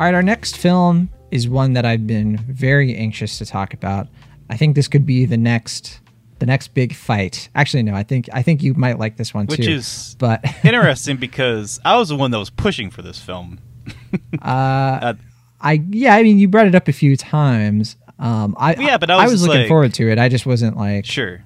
All 0.00 0.06
right, 0.06 0.14
our 0.14 0.22
next 0.22 0.56
film 0.56 1.10
is 1.30 1.46
one 1.46 1.74
that 1.74 1.84
I've 1.84 2.06
been 2.06 2.38
very 2.38 2.96
anxious 2.96 3.36
to 3.36 3.44
talk 3.44 3.74
about. 3.74 4.08
I 4.48 4.56
think 4.56 4.74
this 4.74 4.88
could 4.88 5.04
be 5.04 5.26
the 5.26 5.36
next 5.36 6.00
the 6.38 6.46
next 6.46 6.68
big 6.68 6.94
fight. 6.94 7.50
Actually, 7.54 7.82
no, 7.82 7.94
I 7.94 8.02
think 8.02 8.30
I 8.32 8.40
think 8.40 8.62
you 8.62 8.72
might 8.72 8.98
like 8.98 9.18
this 9.18 9.34
one 9.34 9.44
Which 9.44 9.58
too. 9.58 9.62
Which 9.64 9.68
is 9.68 10.16
but 10.18 10.42
interesting 10.64 11.18
because 11.18 11.78
I 11.84 11.98
was 11.98 12.08
the 12.08 12.16
one 12.16 12.30
that 12.30 12.38
was 12.38 12.48
pushing 12.48 12.88
for 12.90 13.02
this 13.02 13.18
film. 13.18 13.60
uh, 14.40 15.12
I 15.60 15.84
yeah, 15.90 16.14
I 16.14 16.22
mean, 16.22 16.38
you 16.38 16.48
brought 16.48 16.66
it 16.66 16.74
up 16.74 16.88
a 16.88 16.92
few 16.94 17.14
times. 17.14 17.96
Um, 18.18 18.56
I 18.58 18.76
Yeah, 18.76 18.96
but 18.96 19.10
I 19.10 19.22
was 19.24 19.32
just 19.32 19.42
looking 19.44 19.60
like- 19.60 19.68
forward 19.68 19.92
to 19.94 20.10
it. 20.10 20.18
I 20.18 20.30
just 20.30 20.46
wasn't 20.46 20.78
like 20.78 21.04
Sure. 21.04 21.44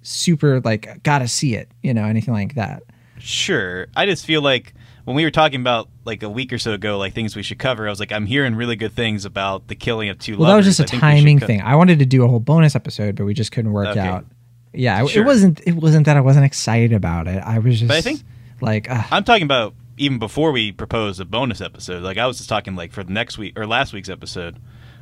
super 0.00 0.62
like 0.62 1.02
gotta 1.02 1.28
see 1.28 1.54
it, 1.54 1.70
you 1.82 1.92
know, 1.92 2.04
anything 2.06 2.32
like 2.32 2.54
that. 2.54 2.82
Sure. 3.18 3.88
I 3.94 4.06
just 4.06 4.24
feel 4.24 4.40
like 4.40 4.72
when 5.04 5.16
we 5.16 5.24
were 5.24 5.30
talking 5.30 5.60
about 5.60 5.88
like 6.04 6.22
a 6.22 6.28
week 6.28 6.52
or 6.52 6.58
so 6.58 6.72
ago, 6.72 6.98
like 6.98 7.14
things 7.14 7.34
we 7.36 7.42
should 7.42 7.58
cover, 7.58 7.86
I 7.86 7.90
was 7.90 8.00
like, 8.00 8.12
I'm 8.12 8.26
hearing 8.26 8.54
really 8.54 8.76
good 8.76 8.92
things 8.92 9.24
about 9.24 9.68
the 9.68 9.74
killing 9.74 10.08
of 10.08 10.18
two 10.18 10.36
Well, 10.38 10.50
that 10.50 10.56
was 10.56 10.66
just 10.66 10.80
a 10.80 10.84
I 10.84 10.86
think 10.86 11.02
we 11.02 11.08
should 11.08 11.16
timing 11.16 11.40
co- 11.40 11.46
thing. 11.46 11.60
I 11.62 11.76
wanted 11.76 11.98
to 12.00 12.06
do 12.06 12.24
a 12.24 12.28
whole 12.28 12.40
bonus 12.40 12.74
episode, 12.76 13.16
but 13.16 13.24
we 13.24 13.34
just 13.34 13.52
couldn't 13.52 13.72
work 13.72 13.88
Okay. 13.88 14.00
out. 14.00 14.26
Yeah, 14.72 15.02
it, 15.02 15.08
Sure. 15.08 15.22
it 15.22 15.26
wasn't. 15.26 15.60
It 15.66 15.74
wasn't 15.74 16.06
that 16.06 16.16
I 16.16 16.20
wasn't 16.20 16.44
excited 16.46 16.92
about 16.92 17.26
it. 17.26 17.42
I 17.44 17.58
was 17.58 17.78
just. 17.80 17.88
But 17.88 17.96
I 17.96 18.00
think- 18.02 18.22
like 18.60 18.90
uh, 18.90 19.02
I'm 19.10 19.24
talking 19.24 19.42
about 19.44 19.74
even 19.96 20.18
before 20.18 20.52
we 20.52 20.70
proposed 20.72 21.20
a 21.20 21.24
bonus 21.24 21.60
episode. 21.60 22.02
Like 22.02 22.18
I 22.18 22.26
was 22.26 22.36
just 22.36 22.48
talking 22.48 22.76
like 22.76 22.92
for 22.92 23.02
the 23.02 23.12
next 23.12 23.36
week 23.38 23.58
or 23.58 23.66
last 23.66 23.92
week's 23.92 24.08
episode. 24.10 24.58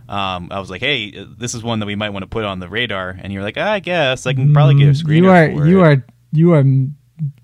Um, 0.09 0.49
I 0.51 0.59
was 0.59 0.71
like, 0.71 0.81
"Hey, 0.81 1.13
uh, 1.19 1.27
this 1.37 1.55
is 1.55 1.63
one 1.63 1.81
that 1.81 1.87
we 1.87 1.95
might 1.97 2.11
want 2.11 2.23
to 2.23 2.29
put 2.29 2.45
on 2.45 2.61
the 2.61 2.69
radar," 2.69 3.11
and 3.21 3.31
you're 3.31 3.43
like, 3.43 3.59
"I 3.59 3.81
guess 3.81 4.27
I 4.27 4.33
can 4.33 4.55
probably 4.55 4.77
get 4.77 4.89
a 4.89 4.95
screen." 4.95 5.23
you 5.25 5.29
are 5.31 5.47
you 5.49 5.81
it." 5.85 5.87
are 5.87 6.07
you 6.33 6.53
are 6.55 6.65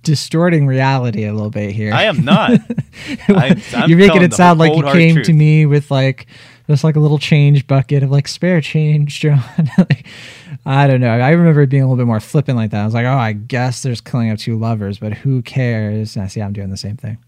distorting 0.03 0.67
reality 0.67 1.25
a 1.25 1.33
little 1.33 1.51
bit 1.51 1.73
here. 1.73 1.93
I 1.93 2.05
am 2.05 2.25
not. 2.25 2.51
I- 3.29 3.85
You're 3.89 3.99
making 3.99 4.23
it 4.23 4.33
sound 4.35 4.59
like 4.59 4.75
you 4.77 4.83
came 4.85 5.15
truth. 5.17 5.27
to 5.27 5.33
me 5.33 5.67
with 5.67 5.91
like 5.91 6.27
just 6.69 6.85
like 6.85 6.97
a 6.97 7.01
little 7.01 7.19
change 7.19 7.67
bucket 7.67 8.03
of 8.03 8.11
like 8.11 8.27
spare 8.29 8.61
change, 8.61 9.21
John. 9.21 9.43
like, 9.79 10.07
I 10.65 10.87
don't 10.87 11.01
know. 11.01 11.11
I 11.11 11.31
remember 11.31 11.63
it 11.63 11.69
being 11.69 11.83
a 11.83 11.87
little 11.87 11.99
bit 12.03 12.07
more 12.07 12.21
flippant 12.21 12.57
like 12.57 12.71
that. 12.71 12.83
I 12.83 12.85
was 12.87 12.95
like, 12.95 13.05
oh, 13.07 13.11
I 13.19 13.33
guess 13.33 13.83
there's 13.83 14.01
killing 14.01 14.31
of 14.31 14.39
two 14.39 14.57
lovers, 14.59 14.99
but 14.99 15.13
who 15.13 15.43
cares? 15.43 16.17
And 16.17 16.25
I 16.25 16.29
see 16.29 16.41
I'm 16.41 16.53
doing 16.55 16.71
the 16.71 16.77
same 16.77 16.97
thing. 16.97 17.19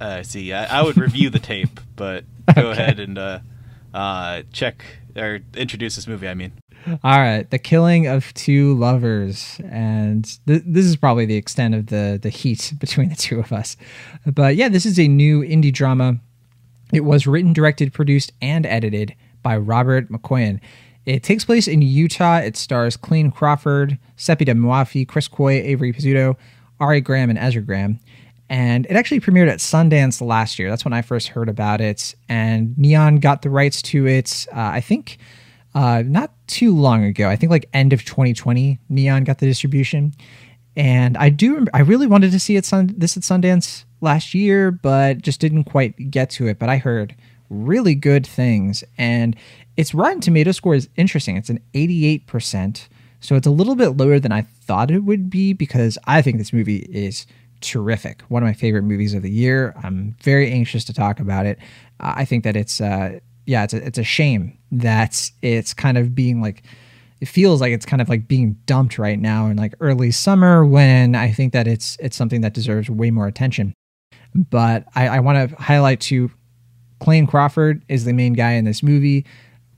Uh, 0.00 0.22
see, 0.22 0.52
I, 0.52 0.80
I 0.80 0.82
would 0.82 0.96
review 0.96 1.28
the 1.30 1.38
tape, 1.38 1.78
but 1.94 2.24
go 2.54 2.62
Okay. 2.70 2.70
ahead 2.82 2.98
and 3.00 3.18
uh, 3.18 3.40
uh, 3.92 4.42
check 4.52 4.82
or 5.16 5.40
introduce 5.56 5.96
this 5.96 6.06
movie. 6.06 6.28
I 6.28 6.34
mean, 6.34 6.52
All 7.04 7.18
right, 7.18 7.48
the 7.50 7.58
killing 7.58 8.06
of 8.06 8.32
two 8.34 8.74
lovers, 8.74 9.60
and 9.64 10.24
th- 10.46 10.62
this 10.66 10.86
is 10.86 10.96
probably 10.96 11.26
the 11.26 11.36
extent 11.36 11.74
of 11.74 11.86
the 11.86 12.18
the 12.20 12.30
heat 12.30 12.72
between 12.78 13.08
the 13.08 13.16
two 13.16 13.38
of 13.40 13.52
us. 13.52 13.76
But 14.26 14.56
yeah, 14.56 14.68
this 14.68 14.86
is 14.86 14.98
a 14.98 15.08
new 15.08 15.42
indie 15.42 15.72
drama. 15.72 16.20
It 16.92 17.04
was 17.04 17.26
written, 17.26 17.52
directed, 17.52 17.92
produced, 17.92 18.32
and 18.42 18.66
edited 18.66 19.14
by 19.42 19.56
Robert 19.56 20.10
Machoian. 20.10 20.60
It 21.06 21.22
takes 21.22 21.44
place 21.44 21.66
in 21.66 21.82
Utah. 21.82 22.38
It 22.38 22.56
stars 22.56 22.96
Clayne 22.96 23.30
Crawford, 23.30 23.98
Sepideh 24.16 24.56
Moafi, 24.58 25.06
Chris 25.06 25.28
Coy, 25.28 25.54
Avery 25.54 25.92
Pizzuto, 25.92 26.36
Arri 26.80 27.02
Graham, 27.02 27.30
and 27.30 27.38
Ezra 27.38 27.62
Graham. 27.62 28.00
And 28.50 28.84
it 28.86 28.96
actually 28.96 29.20
premiered 29.20 29.48
at 29.48 29.60
Sundance 29.60 30.20
last 30.20 30.58
year. 30.58 30.68
That's 30.68 30.84
when 30.84 30.92
I 30.92 31.02
first 31.02 31.28
heard 31.28 31.48
about 31.48 31.80
it. 31.80 32.16
And 32.28 32.76
Neon 32.76 33.16
got 33.20 33.42
the 33.42 33.48
rights 33.48 33.80
to 33.82 34.08
it, 34.08 34.44
uh, 34.52 34.58
I 34.60 34.80
think, 34.80 35.18
uh, 35.72 36.02
not 36.04 36.32
too 36.48 36.76
long 36.76 37.04
ago. 37.04 37.28
I 37.28 37.36
think 37.36 37.50
like 37.50 37.68
end 37.72 37.92
of 37.92 38.04
2020, 38.04 38.80
Neon 38.88 39.22
got 39.22 39.38
the 39.38 39.46
distribution. 39.46 40.12
And 40.76 41.16
I 41.16 41.28
do, 41.28 41.64
I 41.72 41.80
really 41.80 42.08
wanted 42.08 42.32
to 42.32 42.40
see 42.40 42.56
it 42.56 42.64
sun, 42.64 42.92
this 42.96 43.16
at 43.16 43.22
Sundance 43.22 43.84
last 44.00 44.34
year, 44.34 44.72
but 44.72 45.18
just 45.18 45.40
didn't 45.40 45.64
quite 45.64 46.10
get 46.10 46.28
to 46.30 46.48
it. 46.48 46.58
But 46.58 46.68
I 46.68 46.78
heard 46.78 47.14
really 47.50 47.94
good 47.94 48.26
things. 48.26 48.82
And 48.98 49.36
its 49.76 49.94
Rotten 49.94 50.20
Tomato 50.20 50.50
score 50.50 50.74
is 50.74 50.88
interesting. 50.96 51.36
It's 51.36 51.50
an 51.50 51.60
88%. 51.72 52.88
So 53.20 53.36
it's 53.36 53.46
a 53.46 53.52
little 53.52 53.76
bit 53.76 53.90
lower 53.90 54.18
than 54.18 54.32
I 54.32 54.42
thought 54.42 54.90
it 54.90 55.04
would 55.04 55.30
be 55.30 55.52
because 55.52 55.98
I 56.06 56.20
think 56.20 56.38
this 56.38 56.52
movie 56.52 56.88
is 56.90 57.26
terrific. 57.60 58.22
One 58.22 58.42
of 58.42 58.46
my 58.46 58.52
favorite 58.52 58.82
movies 58.82 59.14
of 59.14 59.22
the 59.22 59.30
year. 59.30 59.74
I'm 59.82 60.16
very 60.22 60.50
anxious 60.50 60.84
to 60.84 60.92
talk 60.92 61.20
about 61.20 61.46
it. 61.46 61.58
Uh, 62.00 62.14
I 62.16 62.24
think 62.24 62.44
that 62.44 62.56
it's 62.56 62.80
uh 62.80 63.20
yeah, 63.46 63.64
it's 63.64 63.74
a, 63.74 63.84
it's 63.84 63.98
a 63.98 64.04
shame 64.04 64.56
that 64.70 65.30
it's 65.42 65.74
kind 65.74 65.98
of 65.98 66.14
being 66.14 66.40
like 66.40 66.62
it 67.20 67.28
feels 67.28 67.60
like 67.60 67.72
it's 67.72 67.84
kind 67.84 68.00
of 68.00 68.08
like 68.08 68.26
being 68.26 68.56
dumped 68.64 68.98
right 68.98 69.18
now 69.18 69.46
in 69.46 69.56
like 69.56 69.74
early 69.80 70.10
summer 70.10 70.64
when 70.64 71.14
I 71.14 71.32
think 71.32 71.52
that 71.52 71.66
it's 71.66 71.96
it's 72.00 72.16
something 72.16 72.40
that 72.40 72.54
deserves 72.54 72.88
way 72.88 73.10
more 73.10 73.26
attention. 73.26 73.74
But 74.34 74.84
I, 74.94 75.08
I 75.08 75.20
want 75.20 75.50
to 75.50 75.56
highlight 75.56 76.00
to 76.02 76.30
Clayne 77.00 77.26
Crawford 77.26 77.82
is 77.88 78.04
the 78.04 78.12
main 78.12 78.32
guy 78.34 78.52
in 78.52 78.64
this 78.64 78.82
movie. 78.82 79.26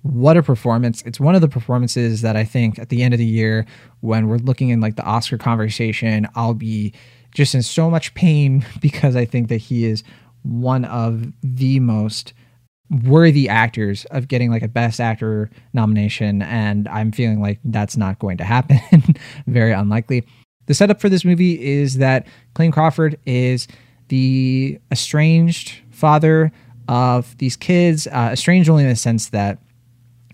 What 0.02 0.36
a 0.36 0.42
performance. 0.42 1.02
It's 1.02 1.20
one 1.20 1.34
of 1.34 1.40
the 1.40 1.48
performances 1.48 2.22
that 2.22 2.36
I 2.36 2.44
think 2.44 2.78
at 2.78 2.88
the 2.88 3.02
end 3.02 3.14
of 3.14 3.18
the 3.18 3.26
year, 3.26 3.64
when 4.00 4.26
we're 4.26 4.38
looking 4.38 4.68
in 4.68 4.80
like 4.80 4.96
the 4.96 5.04
Oscar 5.04 5.38
conversation, 5.38 6.28
I'll 6.34 6.54
be 6.54 6.92
just 7.32 7.54
in 7.54 7.62
so 7.62 7.90
much 7.90 8.14
pain 8.14 8.64
because 8.80 9.16
I 9.16 9.24
think 9.24 9.48
that 9.48 9.58
he 9.58 9.84
is 9.84 10.02
one 10.42 10.84
of 10.84 11.32
the 11.42 11.80
most 11.80 12.32
worthy 13.04 13.48
actors 13.48 14.04
of 14.06 14.28
getting 14.28 14.50
like 14.50 14.62
a 14.62 14.68
best 14.68 15.00
actor 15.00 15.48
nomination 15.72 16.42
and 16.42 16.86
i'm 16.88 17.10
feeling 17.10 17.40
like 17.40 17.58
that's 17.64 17.96
not 17.96 18.18
going 18.18 18.36
to 18.36 18.44
happen. 18.44 18.78
Very 19.46 19.72
unlikely. 19.72 20.24
The 20.66 20.74
setup 20.74 21.00
for 21.00 21.08
this 21.08 21.24
movie 21.24 21.60
is 21.60 21.96
that 21.98 22.26
Clayne 22.54 22.70
Crawford 22.70 23.18
is 23.24 23.66
the 24.08 24.78
estranged 24.90 25.80
father 25.90 26.52
of 26.86 27.36
these 27.38 27.56
kids 27.56 28.06
uh, 28.08 28.30
estranged 28.32 28.68
only 28.68 28.84
in 28.84 28.90
the 28.90 28.96
sense 28.96 29.30
that 29.30 29.58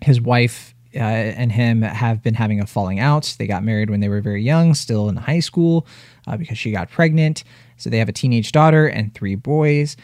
his 0.03 0.20
wife 0.20 0.75
uh, 0.94 0.98
and 0.98 1.53
him 1.53 1.82
have 1.82 2.22
been 2.22 2.34
having 2.34 2.60
a 2.60 2.66
falling 2.66 2.98
out. 2.98 3.37
They 3.38 3.47
got 3.47 3.62
married 3.62 3.91
when 3.91 4.00
they 4.00 4.08
were 4.08 4.20
very 4.20 4.42
young, 4.42 4.75
still 4.75 5.08
in 5.08 5.16
high 5.16 5.41
school, 5.41 5.87
uh, 6.28 6.36
because 6.36 6.58
she 6.58 6.70
got 6.70 6.90
pregnant. 6.90 7.42
So 7.76 7.90
they 7.90 7.98
have 7.98 8.08
a 8.08 8.12
teenage 8.12 8.52
daughter 8.52 8.86
and 8.86 9.14
three 9.14 9.34
boys. 9.34 9.96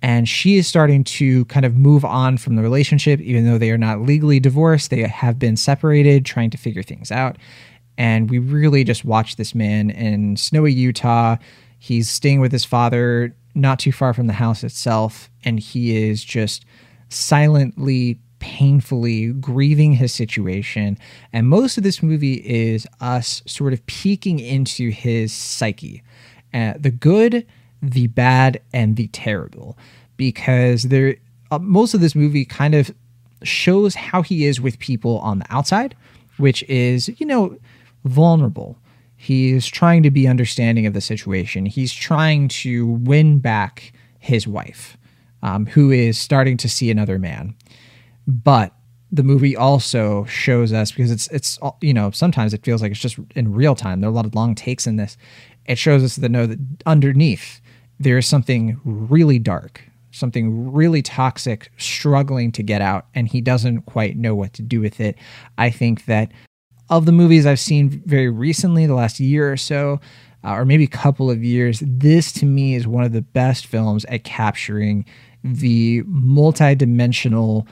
And 0.00 0.28
she 0.28 0.56
is 0.56 0.68
starting 0.68 1.02
to 1.04 1.44
kind 1.46 1.66
of 1.66 1.76
move 1.76 2.04
on 2.04 2.38
from 2.38 2.56
the 2.56 2.62
relationship, 2.62 3.20
even 3.20 3.44
though 3.44 3.58
they 3.58 3.70
are 3.70 3.78
not 3.78 4.02
legally 4.02 4.38
divorced. 4.38 4.90
They 4.90 5.02
have 5.02 5.38
been 5.38 5.56
separated, 5.56 6.24
trying 6.24 6.50
to 6.50 6.58
figure 6.58 6.82
things 6.82 7.10
out. 7.10 7.36
And 7.96 8.30
we 8.30 8.38
really 8.38 8.84
just 8.84 9.04
watch 9.04 9.36
this 9.36 9.54
man 9.54 9.90
in 9.90 10.36
snowy 10.36 10.72
Utah. 10.72 11.36
He's 11.80 12.08
staying 12.08 12.40
with 12.40 12.52
his 12.52 12.64
father, 12.64 13.34
not 13.54 13.80
too 13.80 13.90
far 13.90 14.14
from 14.14 14.28
the 14.28 14.34
house 14.34 14.62
itself. 14.62 15.30
And 15.44 15.58
he 15.58 16.08
is 16.08 16.22
just 16.22 16.64
silently 17.08 18.20
painfully 18.38 19.32
grieving 19.32 19.94
his 19.94 20.12
situation. 20.12 20.98
And 21.32 21.48
most 21.48 21.76
of 21.76 21.84
this 21.84 22.02
movie 22.02 22.42
is 22.44 22.86
us 23.00 23.42
sort 23.46 23.72
of 23.72 23.84
peeking 23.86 24.38
into 24.38 24.90
his 24.90 25.32
psyche 25.32 26.02
uh, 26.54 26.74
the 26.78 26.90
good, 26.90 27.46
the 27.82 28.06
bad, 28.08 28.60
and 28.72 28.96
the 28.96 29.08
terrible. 29.08 29.76
Because 30.16 30.84
there, 30.84 31.16
uh, 31.50 31.58
most 31.58 31.94
of 31.94 32.00
this 32.00 32.14
movie 32.14 32.44
kind 32.44 32.74
of 32.74 32.90
shows 33.42 33.94
how 33.94 34.22
he 34.22 34.46
is 34.46 34.60
with 34.60 34.78
people 34.78 35.18
on 35.18 35.40
the 35.40 35.46
outside, 35.50 35.94
which 36.38 36.62
is, 36.64 37.08
you 37.20 37.26
know, 37.26 37.56
vulnerable. 38.04 38.78
He's 39.16 39.66
trying 39.66 40.02
to 40.04 40.10
be 40.10 40.26
understanding 40.26 40.86
of 40.86 40.94
the 40.94 41.00
situation. 41.00 41.66
He's 41.66 41.92
trying 41.92 42.48
to 42.48 42.86
win 42.86 43.38
back 43.38 43.92
his 44.18 44.46
wife, 44.46 44.96
um, 45.42 45.66
who 45.66 45.90
is 45.90 46.18
starting 46.18 46.56
to 46.58 46.68
see 46.68 46.90
another 46.90 47.18
man 47.18 47.54
but 48.28 48.72
the 49.10 49.24
movie 49.24 49.56
also 49.56 50.24
shows 50.26 50.72
us 50.72 50.92
because 50.92 51.10
it's 51.10 51.26
it's 51.28 51.58
you 51.80 51.94
know 51.94 52.10
sometimes 52.10 52.54
it 52.54 52.62
feels 52.62 52.82
like 52.82 52.92
it's 52.92 53.00
just 53.00 53.18
in 53.34 53.52
real 53.52 53.74
time. 53.74 54.00
There 54.00 54.08
are 54.08 54.12
a 54.12 54.14
lot 54.14 54.26
of 54.26 54.34
long 54.34 54.54
takes 54.54 54.86
in 54.86 54.96
this. 54.96 55.16
It 55.66 55.78
shows 55.78 56.04
us 56.04 56.14
to 56.16 56.28
know 56.28 56.46
that 56.46 56.58
underneath 56.86 57.60
there 57.98 58.18
is 58.18 58.26
something 58.26 58.78
really 58.84 59.38
dark 59.38 59.82
something 60.10 60.72
really 60.72 61.02
toxic 61.02 61.70
struggling 61.76 62.50
to 62.50 62.62
get 62.62 62.80
out 62.80 63.06
and 63.14 63.28
he 63.28 63.40
doesn't 63.40 63.82
quite 63.82 64.16
know 64.16 64.34
what 64.34 64.52
to 64.54 64.62
do 64.62 64.80
with 64.80 65.00
it. 65.00 65.16
I 65.58 65.70
think 65.70 66.06
that 66.06 66.32
of 66.90 67.04
the 67.04 67.12
movies 67.12 67.46
i've 67.46 67.60
seen 67.60 68.02
very 68.06 68.30
recently 68.30 68.86
the 68.86 68.94
last 68.94 69.20
year 69.20 69.52
or 69.52 69.56
so 69.56 70.00
uh, 70.44 70.54
or 70.54 70.64
maybe 70.64 70.84
a 70.84 70.88
couple 70.88 71.30
of 71.30 71.44
years 71.44 71.82
this 71.84 72.32
to 72.32 72.46
me 72.46 72.74
is 72.74 72.86
one 72.86 73.04
of 73.04 73.12
the 73.12 73.22
best 73.22 73.66
films 73.66 74.04
at 74.06 74.24
capturing 74.24 75.04
the 75.44 76.02
multi-dimensional 76.06 77.66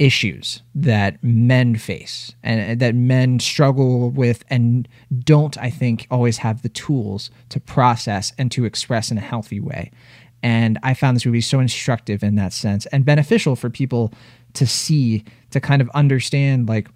issues 0.00 0.62
that 0.74 1.22
men 1.22 1.76
face 1.76 2.34
and 2.42 2.80
that 2.80 2.94
men 2.94 3.38
struggle 3.38 4.10
with 4.10 4.42
and 4.48 4.88
don't 5.18 5.58
i 5.58 5.68
think 5.68 6.06
always 6.10 6.38
have 6.38 6.62
the 6.62 6.70
tools 6.70 7.30
to 7.50 7.60
process 7.60 8.32
and 8.38 8.50
to 8.50 8.64
express 8.64 9.10
in 9.10 9.18
a 9.18 9.20
healthy 9.20 9.60
way. 9.60 9.90
And 10.42 10.78
i 10.82 10.94
found 10.94 11.16
this 11.16 11.26
movie 11.26 11.42
so 11.42 11.60
instructive 11.60 12.22
in 12.22 12.34
that 12.36 12.54
sense 12.54 12.86
and 12.86 13.04
beneficial 13.04 13.56
for 13.56 13.68
people 13.68 14.10
to 14.54 14.66
see 14.66 15.22
to 15.50 15.60
kind 15.60 15.82
of 15.82 15.90
understand 15.90 16.66
like 16.66 16.88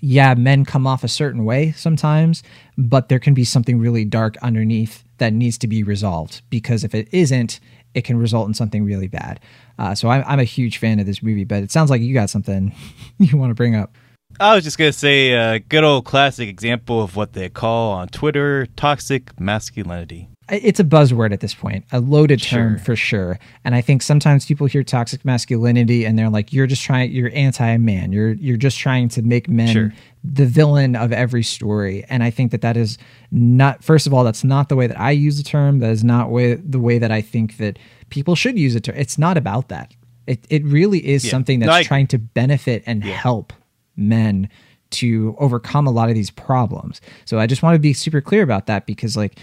yeah 0.00 0.34
men 0.34 0.64
come 0.64 0.86
off 0.86 1.02
a 1.02 1.08
certain 1.08 1.44
way 1.44 1.72
sometimes 1.72 2.44
but 2.78 3.08
there 3.08 3.18
can 3.18 3.34
be 3.34 3.44
something 3.44 3.80
really 3.80 4.04
dark 4.04 4.36
underneath 4.38 5.02
that 5.22 5.32
needs 5.32 5.56
to 5.56 5.68
be 5.68 5.84
resolved 5.84 6.42
because 6.50 6.82
if 6.82 6.96
it 6.96 7.08
isn't, 7.12 7.60
it 7.94 8.02
can 8.02 8.16
result 8.16 8.48
in 8.48 8.54
something 8.54 8.84
really 8.84 9.08
bad. 9.08 9.40
Uh, 9.78 9.94
so 9.94 10.08
I'm, 10.08 10.24
I'm 10.26 10.40
a 10.40 10.44
huge 10.44 10.78
fan 10.78 11.00
of 11.00 11.06
this 11.06 11.22
movie, 11.22 11.44
but 11.44 11.62
it 11.62 11.70
sounds 11.70 11.90
like 11.90 12.00
you 12.00 12.14
got 12.14 12.30
something 12.30 12.74
you 13.18 13.36
want 13.36 13.50
to 13.50 13.54
bring 13.54 13.74
up. 13.74 13.94
I 14.40 14.54
was 14.54 14.64
just 14.64 14.78
gonna 14.78 14.92
say 14.92 15.32
a 15.32 15.58
good 15.58 15.84
old 15.84 16.04
classic 16.04 16.48
example 16.48 17.02
of 17.02 17.16
what 17.16 17.34
they 17.34 17.48
call 17.48 17.92
on 17.92 18.08
Twitter 18.08 18.66
toxic 18.76 19.38
masculinity. 19.38 20.28
It's 20.52 20.78
a 20.78 20.84
buzzword 20.84 21.32
at 21.32 21.40
this 21.40 21.54
point, 21.54 21.84
a 21.92 21.98
loaded 21.98 22.42
term 22.42 22.76
Sure. 22.76 22.84
for 22.84 22.94
sure. 22.96 23.38
And 23.64 23.74
I 23.74 23.80
think 23.80 24.02
sometimes 24.02 24.44
people 24.44 24.66
hear 24.66 24.82
toxic 24.82 25.24
masculinity 25.24 26.04
and 26.04 26.18
they're 26.18 26.28
like, 26.28 26.52
"You're 26.52 26.66
just 26.66 26.82
trying, 26.82 27.10
you're 27.10 27.30
anti-man. 27.34 28.12
You're 28.12 28.32
you're 28.34 28.58
just 28.58 28.78
trying 28.78 29.08
to 29.10 29.22
make 29.22 29.48
men 29.48 29.68
Sure. 29.72 29.94
the 30.22 30.44
villain 30.44 30.94
of 30.94 31.10
every 31.10 31.42
story." 31.42 32.04
And 32.10 32.22
I 32.22 32.28
think 32.30 32.50
that 32.50 32.60
that 32.60 32.76
is 32.76 32.98
not. 33.30 33.82
First 33.82 34.06
of 34.06 34.12
all, 34.12 34.24
that's 34.24 34.44
not 34.44 34.68
the 34.68 34.76
way 34.76 34.86
that 34.86 35.00
I 35.00 35.10
use 35.12 35.38
the 35.38 35.42
term. 35.42 35.78
That 35.78 35.90
is 35.90 36.04
not 36.04 36.30
way, 36.30 36.54
the 36.54 36.78
way 36.78 36.98
that 36.98 37.10
I 37.10 37.22
think 37.22 37.56
that 37.56 37.78
people 38.10 38.34
should 38.34 38.58
use 38.58 38.74
it. 38.76 38.86
It's 38.88 39.16
not 39.16 39.38
about 39.38 39.68
that. 39.70 39.94
It 40.26 40.46
it 40.50 40.64
really 40.66 40.98
is 41.08 41.24
Yeah. 41.24 41.30
something 41.30 41.60
No, 41.60 41.66
that's 41.66 41.78
I- 41.78 41.82
trying 41.88 42.08
to 42.08 42.18
benefit 42.18 42.82
and 42.84 43.02
help 43.02 43.54
men 43.96 44.48
to 44.90 45.34
overcome 45.38 45.86
a 45.86 45.90
lot 45.90 46.10
of 46.10 46.14
these 46.14 46.30
problems. 46.30 47.00
So 47.24 47.38
I 47.38 47.46
just 47.46 47.62
want 47.62 47.74
to 47.74 47.78
be 47.78 47.94
super 47.94 48.20
clear 48.20 48.42
about 48.42 48.66
that 48.66 48.84
because 48.84 49.16
like 49.16 49.38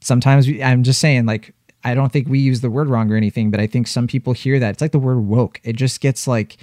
sometimes 0.00 0.46
we, 0.46 0.62
I'm 0.62 0.82
just 0.82 1.00
saying 1.00 1.26
like 1.26 1.54
I 1.84 1.94
don't 1.94 2.12
think 2.12 2.28
we 2.28 2.38
use 2.40 2.60
the 2.60 2.70
word 2.70 2.88
wrong 2.88 3.10
or 3.12 3.16
anything, 3.16 3.50
but 3.50 3.60
I 3.60 3.66
think 3.66 3.86
some 3.86 4.06
people 4.06 4.32
hear 4.32 4.58
that 4.58 4.70
it's 4.70 4.80
like 4.80 4.92
the 4.92 4.98
word 4.98 5.20
woke. 5.20 5.60
It 5.64 5.76
just 5.76 6.00
gets 6.00 6.26
like 6.26 6.56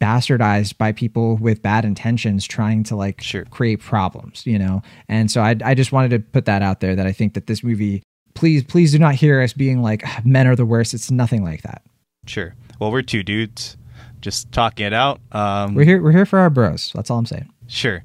bastardized 0.00 0.78
by 0.78 0.92
people 0.92 1.36
with 1.36 1.62
bad 1.62 1.84
intentions 1.84 2.46
trying 2.46 2.82
to 2.84 2.96
like 2.96 3.20
Sure. 3.22 3.44
create 3.46 3.80
problems, 3.80 4.46
you 4.46 4.58
know. 4.58 4.82
And 5.08 5.30
so 5.30 5.40
I 5.42 5.56
I 5.64 5.74
just 5.74 5.92
wanted 5.92 6.10
to 6.10 6.18
put 6.20 6.44
that 6.46 6.62
out 6.62 6.80
there 6.80 6.94
that 6.96 7.06
I 7.06 7.12
think 7.12 7.34
that 7.34 7.46
this 7.46 7.62
movie 7.62 8.02
please 8.34 8.62
please 8.64 8.92
do 8.92 8.98
not 8.98 9.14
hear 9.14 9.40
us 9.42 9.52
being 9.52 9.82
like 9.82 10.02
"Ah, 10.06 10.20
men 10.24 10.46
are 10.46 10.56
the 10.56 10.66
worst. 10.66 10.94
It's 10.94 11.10
nothing 11.10 11.42
like 11.44 11.62
that. 11.62 11.82
Sure. 12.26 12.54
Well, 12.78 12.90
we're 12.92 13.02
two 13.02 13.22
dudes 13.22 13.76
just 14.20 14.52
talking 14.52 14.84
it 14.86 14.92
out. 14.92 15.18
Um, 15.32 15.74
We're 15.74 15.84
here 15.84 16.02
we're 16.02 16.12
here 16.12 16.26
for 16.26 16.38
our 16.38 16.50
bros. 16.50 16.92
That's 16.94 17.10
all 17.10 17.18
I'm 17.18 17.24
saying. 17.26 17.48
Sure. 17.66 18.04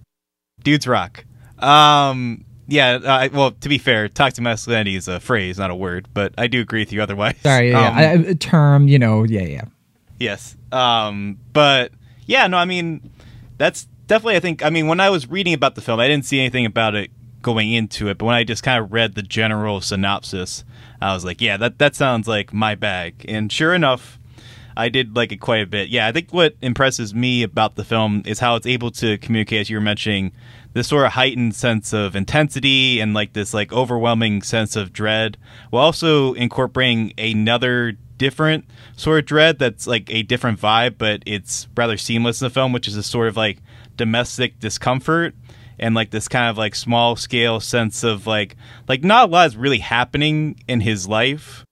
Dudes 0.63 0.87
rock. 0.87 1.25
Um 1.59 2.44
yeah, 2.67 2.93
uh, 3.03 3.29
well, 3.31 3.51
to 3.51 3.69
be 3.69 3.77
fair, 3.77 4.07
toxic 4.09 4.43
masculinity 4.43 4.95
is 4.95 5.07
a 5.07 5.19
phrase, 5.19 5.57
not 5.57 5.69
a 5.71 5.75
word, 5.75 6.07
but 6.13 6.33
I 6.37 6.47
do 6.47 6.61
agree 6.61 6.81
with 6.81 6.91
you 6.93 7.01
otherwise. 7.01 7.35
Sorry, 7.43 7.71
yeah, 7.71 7.87
Um, 7.89 7.97
yeah. 7.97 8.09
I- 8.09 8.31
a 8.31 8.35
term, 8.35 8.87
you 8.87 8.97
know, 8.99 9.23
yeah, 9.23 9.41
yeah. 9.43 9.63
Yes. 10.19 10.55
Um 10.71 11.37
but 11.53 11.91
yeah, 12.25 12.47
no, 12.47 12.57
I 12.57 12.65
mean 12.65 13.09
that's 13.57 13.87
definitely 14.07 14.35
I 14.37 14.39
think 14.39 14.63
I 14.63 14.69
mean 14.69 14.87
when 14.87 14.99
I 14.99 15.09
was 15.09 15.29
reading 15.29 15.53
about 15.53 15.75
the 15.75 15.81
film, 15.81 15.99
I 15.99 16.07
didn't 16.07 16.25
see 16.25 16.39
anything 16.39 16.65
about 16.65 16.95
it 16.95 17.11
going 17.41 17.71
into 17.71 18.07
it, 18.07 18.17
but 18.17 18.25
when 18.25 18.35
I 18.35 18.43
just 18.43 18.63
kind 18.63 18.83
of 18.83 18.91
read 18.91 19.13
the 19.15 19.21
general 19.21 19.79
synopsis, 19.81 20.63
I 21.01 21.13
was 21.13 21.23
like, 21.25 21.41
yeah, 21.41 21.57
that 21.57 21.77
that 21.79 21.95
sounds 21.95 22.27
like 22.27 22.53
my 22.53 22.75
bag. 22.75 23.25
And 23.27 23.51
sure 23.51 23.73
enough, 23.73 24.17
I 24.77 24.89
did 24.89 25.15
like 25.15 25.31
it 25.31 25.37
quite 25.37 25.61
a 25.61 25.67
bit. 25.67 25.89
Yeah, 25.89 26.07
I 26.07 26.11
think 26.11 26.33
what 26.33 26.55
impresses 26.61 27.13
me 27.13 27.43
about 27.43 27.75
the 27.75 27.83
film 27.83 28.23
is 28.25 28.39
how 28.39 28.55
it's 28.55 28.65
able 28.65 28.91
to 28.91 29.17
communicate, 29.19 29.61
as 29.61 29.69
you 29.69 29.77
were 29.77 29.81
mentioning, 29.81 30.31
this 30.75 30.89
sort 30.89 31.05
of 31.05 31.13
heightened 31.13 31.55
sense 31.55 31.93
of 31.93 32.17
intensity 32.17 32.99
and 32.99 33.13
like 33.13 33.31
this 33.31 33.53
like 33.53 33.71
overwhelming 33.71 34.41
sense 34.41 34.75
of 34.75 34.91
dread, 34.91 35.37
while 35.69 35.85
also 35.85 36.33
incorporating 36.33 37.13
another 37.17 37.93
different 38.17 38.65
sort 38.97 39.19
of 39.19 39.25
dread 39.25 39.57
that's 39.57 39.87
like 39.87 40.09
a 40.09 40.21
different 40.23 40.59
vibe, 40.59 40.97
but 40.97 41.23
it's 41.25 41.69
rather 41.77 41.95
seamless 41.95 42.41
in 42.41 42.45
the 42.45 42.49
film, 42.49 42.73
which 42.73 42.89
is 42.89 42.97
a 42.97 43.03
sort 43.03 43.29
of 43.29 43.37
like 43.37 43.59
domestic 43.95 44.59
discomfort 44.59 45.33
and 45.79 45.95
like 45.95 46.11
this 46.11 46.27
kind 46.27 46.49
of 46.49 46.57
like 46.57 46.75
small 46.75 47.15
scale 47.15 47.61
sense 47.61 48.03
of 48.03 48.27
like 48.27 48.57
like 48.89 49.01
not 49.01 49.29
a 49.29 49.31
lot 49.31 49.47
is 49.47 49.55
really 49.55 49.79
happening 49.79 50.59
in 50.67 50.81
his 50.81 51.07
life 51.07 51.63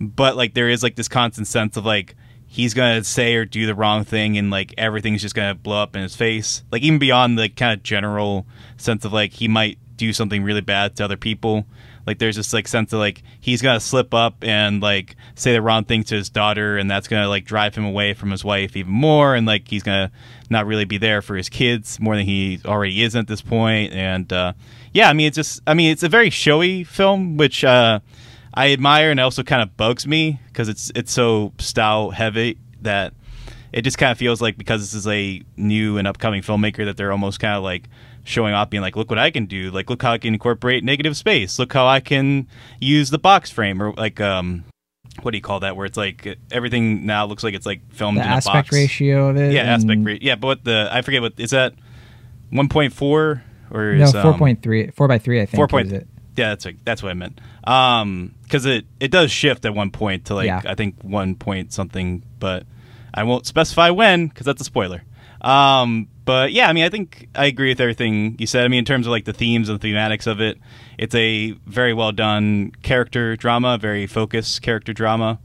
but 0.00 0.34
like 0.34 0.54
there 0.54 0.70
is 0.70 0.82
like 0.82 0.96
this 0.96 1.08
constant 1.08 1.46
sense 1.46 1.76
of 1.76 1.84
like 1.84 2.16
he's 2.50 2.74
gonna 2.74 3.02
say 3.04 3.34
or 3.36 3.46
do 3.46 3.64
the 3.64 3.74
wrong 3.74 4.04
thing 4.04 4.36
and 4.36 4.50
like 4.50 4.74
everything's 4.76 5.22
just 5.22 5.34
gonna 5.34 5.54
blow 5.54 5.80
up 5.82 5.96
in 5.96 6.02
his 6.02 6.16
face. 6.16 6.62
Like 6.70 6.82
even 6.82 6.98
beyond 6.98 7.38
the 7.38 7.48
kind 7.48 7.72
of 7.72 7.82
general 7.82 8.44
sense 8.76 9.04
of 9.04 9.12
like 9.12 9.32
he 9.32 9.48
might 9.48 9.78
do 9.96 10.12
something 10.12 10.42
really 10.42 10.60
bad 10.60 10.96
to 10.96 11.04
other 11.04 11.16
people 11.16 11.64
like 12.06 12.18
there's 12.18 12.36
this 12.36 12.52
like 12.52 12.66
sense 12.66 12.92
of 12.92 12.98
like 12.98 13.22
he's 13.40 13.62
gonna 13.62 13.80
slip 13.80 14.12
up 14.14 14.42
and 14.42 14.82
like 14.82 15.16
say 15.34 15.52
the 15.52 15.62
wrong 15.62 15.84
thing 15.84 16.02
to 16.04 16.14
his 16.14 16.28
daughter 16.28 16.76
and 16.76 16.90
that's 16.90 17.08
gonna 17.08 17.28
like 17.28 17.44
drive 17.44 17.74
him 17.74 17.84
away 17.84 18.14
from 18.14 18.30
his 18.30 18.44
wife 18.44 18.76
even 18.76 18.92
more 18.92 19.34
and 19.34 19.46
like 19.46 19.68
he's 19.68 19.82
gonna 19.82 20.10
not 20.48 20.66
really 20.66 20.84
be 20.84 20.98
there 20.98 21.22
for 21.22 21.36
his 21.36 21.48
kids 21.48 22.00
more 22.00 22.16
than 22.16 22.24
he 22.24 22.58
already 22.64 23.02
is 23.02 23.14
at 23.14 23.28
this 23.28 23.42
point. 23.42 23.92
And 23.92 24.32
uh 24.32 24.54
yeah 24.92 25.08
i 25.08 25.12
mean 25.12 25.28
it's 25.28 25.36
just 25.36 25.60
i 25.68 25.74
mean 25.74 25.92
it's 25.92 26.02
a 26.02 26.08
very 26.08 26.30
showy 26.30 26.82
film 26.82 27.36
which 27.36 27.62
uh 27.62 28.00
I 28.54 28.72
admire 28.72 29.10
and 29.10 29.20
it 29.20 29.22
also 29.22 29.42
kind 29.42 29.62
of 29.62 29.76
bugs 29.76 30.06
me 30.06 30.40
because 30.48 30.68
it's 30.68 30.90
it's 30.94 31.12
so 31.12 31.52
style 31.58 32.10
heavy 32.10 32.58
that 32.82 33.14
it 33.72 33.82
just 33.82 33.98
kind 33.98 34.10
of 34.10 34.18
feels 34.18 34.40
like 34.40 34.58
because 34.58 34.80
this 34.80 34.94
is 34.94 35.06
a 35.06 35.42
new 35.56 35.98
and 35.98 36.08
upcoming 36.08 36.42
filmmaker 36.42 36.84
that 36.84 36.96
they're 36.96 37.12
almost 37.12 37.38
kind 37.40 37.54
of 37.56 37.62
like 37.62 37.88
showing 38.24 38.52
off 38.52 38.68
being 38.70 38.82
like 38.82 38.96
look 38.96 39.08
what 39.08 39.18
I 39.18 39.30
can 39.30 39.46
do 39.46 39.70
like 39.70 39.88
look 39.88 40.02
how 40.02 40.12
I 40.12 40.18
can 40.18 40.34
incorporate 40.34 40.82
negative 40.84 41.16
space 41.16 41.58
look 41.58 41.72
how 41.72 41.86
I 41.86 42.00
can 42.00 42.48
use 42.80 43.10
the 43.10 43.18
box 43.18 43.50
frame 43.50 43.80
or 43.82 43.92
like 43.92 44.20
um 44.20 44.64
what 45.22 45.30
do 45.32 45.38
you 45.38 45.42
call 45.42 45.60
that 45.60 45.76
where 45.76 45.86
it's 45.86 45.96
like 45.96 46.38
everything 46.50 47.06
now 47.06 47.26
looks 47.26 47.42
like 47.44 47.54
it's 47.54 47.66
like 47.66 47.80
filmed 47.92 48.18
The 48.18 48.22
in 48.22 48.28
a 48.28 48.32
aspect 48.32 48.68
box 48.68 48.72
ratio 48.76 49.28
of 49.28 49.36
it. 49.36 49.52
yeah 49.52 49.62
aspect 49.62 50.00
ratio 50.04 50.18
yeah 50.26 50.34
but 50.34 50.46
what 50.48 50.64
the 50.64 50.88
I 50.90 51.02
forget 51.02 51.22
what 51.22 51.34
is 51.38 51.50
that 51.50 51.74
1.4 52.52 53.42
or 53.72 53.94
No, 53.94 54.04
is, 54.04 54.12
four 54.12 54.20
um, 54.32 54.38
point 54.38 54.62
three, 54.62 54.90
four 54.90 55.06
by 55.08 55.18
three. 55.18 55.40
I 55.40 55.46
think. 55.46 55.56
four 55.56 55.68
point. 55.68 55.92
Yeah, 56.40 56.48
that's 56.50 56.64
what, 56.64 56.74
that's 56.84 57.02
what 57.02 57.10
I 57.10 57.14
meant. 57.14 57.40
Um, 57.64 58.34
because 58.42 58.66
it 58.66 58.86
it 58.98 59.10
does 59.10 59.30
shift 59.30 59.64
at 59.64 59.74
one 59.74 59.90
point 59.90 60.24
to 60.26 60.34
like 60.34 60.46
Yeah. 60.46 60.62
I 60.64 60.74
think 60.74 60.96
one 61.02 61.34
point 61.36 61.72
something, 61.72 62.22
but 62.38 62.64
I 63.14 63.22
won't 63.24 63.46
specify 63.46 63.90
when 63.90 64.26
because 64.28 64.46
that's 64.46 64.60
a 64.60 64.64
spoiler. 64.64 65.02
Um, 65.42 66.08
but 66.24 66.52
yeah, 66.52 66.68
I 66.68 66.72
mean, 66.72 66.84
I 66.84 66.88
think 66.90 67.28
I 67.34 67.46
agree 67.46 67.68
with 67.70 67.80
everything 67.80 68.36
you 68.38 68.46
said. 68.46 68.64
I 68.64 68.68
mean, 68.68 68.78
in 68.80 68.84
terms 68.84 69.06
of 69.06 69.10
like 69.10 69.24
the 69.24 69.32
themes 69.32 69.68
and 69.68 69.80
the 69.80 69.92
thematics 69.92 70.26
of 70.26 70.40
it, 70.40 70.58
it's 70.98 71.14
a 71.14 71.52
very 71.66 71.94
well 71.94 72.12
done 72.12 72.72
character 72.82 73.36
drama, 73.36 73.78
very 73.78 74.06
focused 74.06 74.62
character 74.62 74.92
drama. 74.92 75.38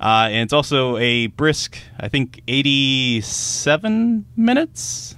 Uh, 0.00 0.28
and 0.32 0.42
it's 0.42 0.52
also 0.52 0.96
a 0.96 1.28
brisk, 1.28 1.78
I 2.00 2.08
think, 2.08 2.42
87 2.48 4.24
minutes. 4.36 5.14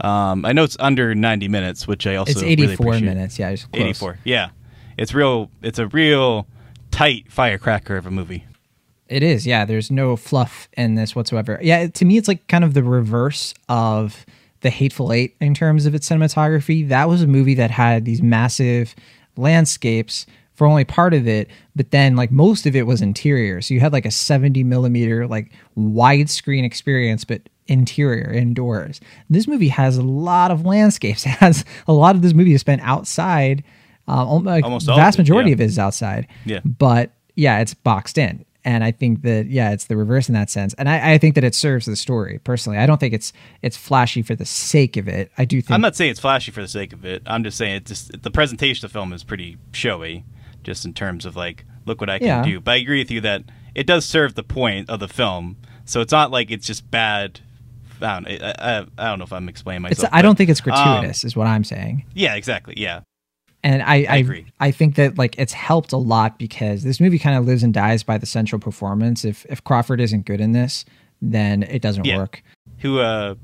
Um, 0.00 0.44
I 0.44 0.52
know 0.52 0.64
it's 0.64 0.76
under 0.80 1.14
90 1.14 1.48
minutes, 1.48 1.86
which 1.86 2.06
I 2.06 2.16
also 2.16 2.30
It's 2.32 2.40
really 2.42 2.52
eighty 2.52 2.76
four 2.76 2.86
appreciate. 2.88 3.08
minutes. 3.08 3.38
Yeah, 3.38 3.50
it's 3.50 3.64
close. 3.66 3.82
84. 3.82 4.18
Yeah. 4.24 4.50
It's 4.96 5.14
real 5.14 5.50
it's 5.62 5.78
a 5.78 5.86
real 5.88 6.46
tight 6.90 7.30
firecracker 7.30 7.96
of 7.96 8.06
a 8.06 8.10
movie. 8.10 8.44
It 9.08 9.22
is, 9.22 9.46
yeah. 9.46 9.64
There's 9.64 9.90
no 9.90 10.16
fluff 10.16 10.68
in 10.76 10.94
this 10.94 11.14
whatsoever. 11.14 11.58
Yeah, 11.62 11.88
to 11.88 12.04
me, 12.04 12.16
it's 12.16 12.28
like 12.28 12.46
kind 12.48 12.64
of 12.64 12.74
the 12.74 12.82
reverse 12.82 13.54
of 13.68 14.24
the 14.60 14.70
Hateful 14.70 15.12
Eight 15.12 15.36
in 15.40 15.54
terms 15.54 15.84
of 15.84 15.94
its 15.94 16.08
cinematography. 16.08 16.88
That 16.88 17.08
was 17.08 17.22
a 17.22 17.26
movie 17.26 17.54
that 17.54 17.70
had 17.70 18.06
these 18.06 18.22
massive 18.22 18.94
landscapes 19.36 20.26
for 20.54 20.66
only 20.66 20.84
part 20.84 21.12
of 21.12 21.26
it, 21.26 21.48
but 21.74 21.90
then 21.90 22.16
like 22.16 22.30
most 22.30 22.64
of 22.64 22.74
it 22.74 22.86
was 22.86 23.02
interior. 23.02 23.60
So 23.60 23.74
you 23.74 23.80
had 23.80 23.92
like 23.92 24.06
a 24.06 24.10
70 24.10 24.64
millimeter 24.64 25.26
like 25.26 25.52
widescreen 25.76 26.64
experience, 26.64 27.24
but 27.24 27.42
interior 27.66 28.32
indoors. 28.32 29.00
This 29.28 29.48
movie 29.48 29.68
has 29.68 29.96
a 29.96 30.02
lot 30.02 30.50
of 30.50 30.64
landscapes. 30.64 31.26
It 31.26 31.30
has 31.30 31.64
a 31.86 31.92
lot 31.92 32.14
of 32.14 32.22
this 32.22 32.34
movie 32.34 32.54
is 32.54 32.60
spent 32.60 32.82
outside. 32.82 33.64
Um, 34.06 34.44
like, 34.44 34.64
Almost 34.64 34.86
vast 34.86 35.18
it, 35.18 35.22
majority 35.22 35.50
yeah. 35.50 35.54
of 35.54 35.60
it 35.60 35.64
is 35.64 35.78
outside. 35.78 36.26
Yeah. 36.44 36.60
But 36.64 37.12
yeah, 37.34 37.60
it's 37.60 37.74
boxed 37.74 38.18
in. 38.18 38.44
And 38.66 38.82
I 38.82 38.92
think 38.92 39.22
that 39.22 39.46
yeah, 39.46 39.72
it's 39.72 39.86
the 39.86 39.96
reverse 39.96 40.28
in 40.28 40.34
that 40.34 40.48
sense. 40.48 40.72
And 40.74 40.88
I, 40.88 41.12
I 41.12 41.18
think 41.18 41.34
that 41.34 41.44
it 41.44 41.54
serves 41.54 41.84
the 41.84 41.96
story 41.96 42.40
personally. 42.44 42.78
I 42.78 42.86
don't 42.86 42.98
think 42.98 43.12
it's 43.12 43.32
it's 43.60 43.76
flashy 43.76 44.22
for 44.22 44.34
the 44.34 44.46
sake 44.46 44.96
of 44.96 45.06
it. 45.06 45.30
I 45.36 45.44
do 45.44 45.60
think 45.60 45.72
I'm 45.72 45.82
not 45.82 45.96
saying 45.96 46.12
it's 46.12 46.20
flashy 46.20 46.50
for 46.50 46.62
the 46.62 46.68
sake 46.68 46.94
of 46.94 47.04
it. 47.04 47.22
I'm 47.26 47.44
just 47.44 47.58
saying 47.58 47.76
it's 47.76 47.90
just 47.90 48.22
the 48.22 48.30
presentation 48.30 48.86
of 48.86 48.90
the 48.90 48.94
film 48.98 49.12
is 49.12 49.22
pretty 49.22 49.58
showy, 49.72 50.24
just 50.62 50.86
in 50.86 50.94
terms 50.94 51.26
of 51.26 51.36
like, 51.36 51.66
look 51.84 52.00
what 52.00 52.08
I 52.08 52.18
can 52.18 52.26
Yeah. 52.26 52.42
do. 52.42 52.58
But 52.60 52.70
I 52.72 52.76
agree 52.76 53.00
with 53.00 53.10
you 53.10 53.20
that 53.20 53.42
it 53.74 53.86
does 53.86 54.06
serve 54.06 54.34
the 54.34 54.42
point 54.42 54.88
of 54.88 54.98
the 54.98 55.08
film. 55.08 55.58
So 55.84 56.00
it's 56.00 56.12
not 56.12 56.30
like 56.30 56.50
it's 56.50 56.66
just 56.66 56.90
bad. 56.90 57.40
I 58.00 58.20
don't, 58.20 58.42
I, 58.42 58.54
I, 58.58 58.86
I 58.96 59.08
don't 59.08 59.18
know 59.18 59.24
if 59.24 59.32
I'm 59.32 59.48
explaining 59.50 59.84
it's 59.90 59.98
myself. 60.00 60.14
I 60.14 60.22
don't 60.22 60.32
but, 60.32 60.38
think 60.38 60.50
it's 60.50 60.60
um, 60.60 60.64
gratuitous, 60.64 61.24
is 61.24 61.36
what 61.36 61.46
I'm 61.46 61.64
saying. 61.64 62.06
yeah, 62.14 62.34
exactly. 62.34 62.74
Yeah, 62.78 63.00
And 63.64 63.82
I, 63.82 64.04
I, 64.08 64.16
agree. 64.18 64.46
I 64.60 64.70
think 64.70 64.94
that 64.96 65.16
like 65.18 65.36
it's 65.38 65.52
helped 65.54 65.92
a 65.92 65.96
lot 65.96 66.38
because 66.38 66.82
this 66.84 67.00
movie 67.00 67.18
kind 67.18 67.36
of 67.36 67.46
lives 67.46 67.62
and 67.62 67.72
dies 67.74 68.02
by 68.04 68.18
the 68.18 68.26
central 68.26 68.60
performance. 68.60 69.24
If 69.24 69.44
if 69.48 69.64
Crawford 69.64 70.00
isn't 70.00 70.26
good 70.26 70.40
in 70.40 70.52
this, 70.52 70.84
then 71.22 71.62
it 71.64 71.80
doesn't 71.82 72.04
Yeah. 72.04 72.18
work. 72.18 72.42
who 72.78 72.98
uh, 73.00 73.34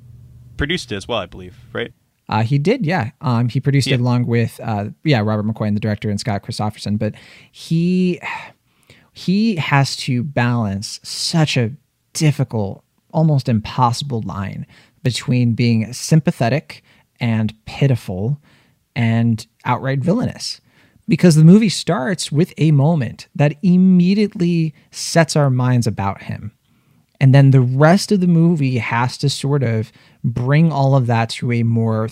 produced 0.59 0.93
it 0.93 0.97
as 0.97 1.09
well, 1.09 1.19
I 1.19 1.27
believe. 1.27 1.57
Right? 1.73 1.93
Uh, 2.29 2.43
he 2.43 2.59
did, 2.59 2.85
yeah. 2.85 3.11
Um, 3.23 3.49
he 3.49 3.59
produced 3.59 3.87
Yeah. 3.89 3.95
it 3.95 4.01
along 4.01 4.27
with, 4.27 4.61
uh, 4.63 4.91
yeah, 5.03 5.21
Robert 5.21 5.47
Machoian, 5.47 5.73
the 5.75 5.81
director, 5.81 6.11
and 6.11 6.21
Scott 6.21 6.43
Christopherson. 6.43 6.97
But 6.99 7.15
he 7.51 8.21
he 9.13 9.57
has 9.57 9.97
to 9.97 10.23
balance 10.23 11.01
such 11.03 11.57
a 11.57 11.73
difficult, 12.13 12.85
almost 13.13 13.49
impossible 13.49 14.23
line 14.23 14.67
between 15.03 15.55
being 15.55 15.93
sympathetic 15.93 16.83
and 17.19 17.53
pitiful 17.65 18.39
and 18.97 19.47
outright 19.65 20.01
villainous. 20.01 20.61
because 21.09 21.35
the 21.35 21.45
movie 21.45 21.69
starts 21.69 22.31
with 22.31 22.55
a 22.57 22.71
moment 22.71 23.27
that 23.35 23.57
immediately 23.63 24.73
sets 24.93 25.35
our 25.35 25.51
minds 25.51 25.89
about 25.89 26.23
him. 26.23 26.53
And 27.21 27.35
then 27.35 27.51
the 27.51 27.61
rest 27.61 28.13
of 28.13 28.21
the 28.21 28.29
movie 28.29 28.79
has 28.79 29.19
to 29.19 29.29
sort 29.29 29.65
of 29.65 29.91
bring 30.23 30.71
all 30.73 30.95
of 30.95 31.07
that 31.09 31.29
to 31.31 31.51
a 31.51 31.65
more 31.65 32.09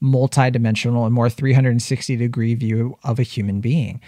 multi-dimensional 0.00 1.04
and 1.04 1.14
more 1.14 1.28
360 1.28 2.16
degree 2.16 2.54
view 2.54 2.96
of 3.02 3.18
a 3.18 3.24
human 3.24 3.60
being 3.60 4.00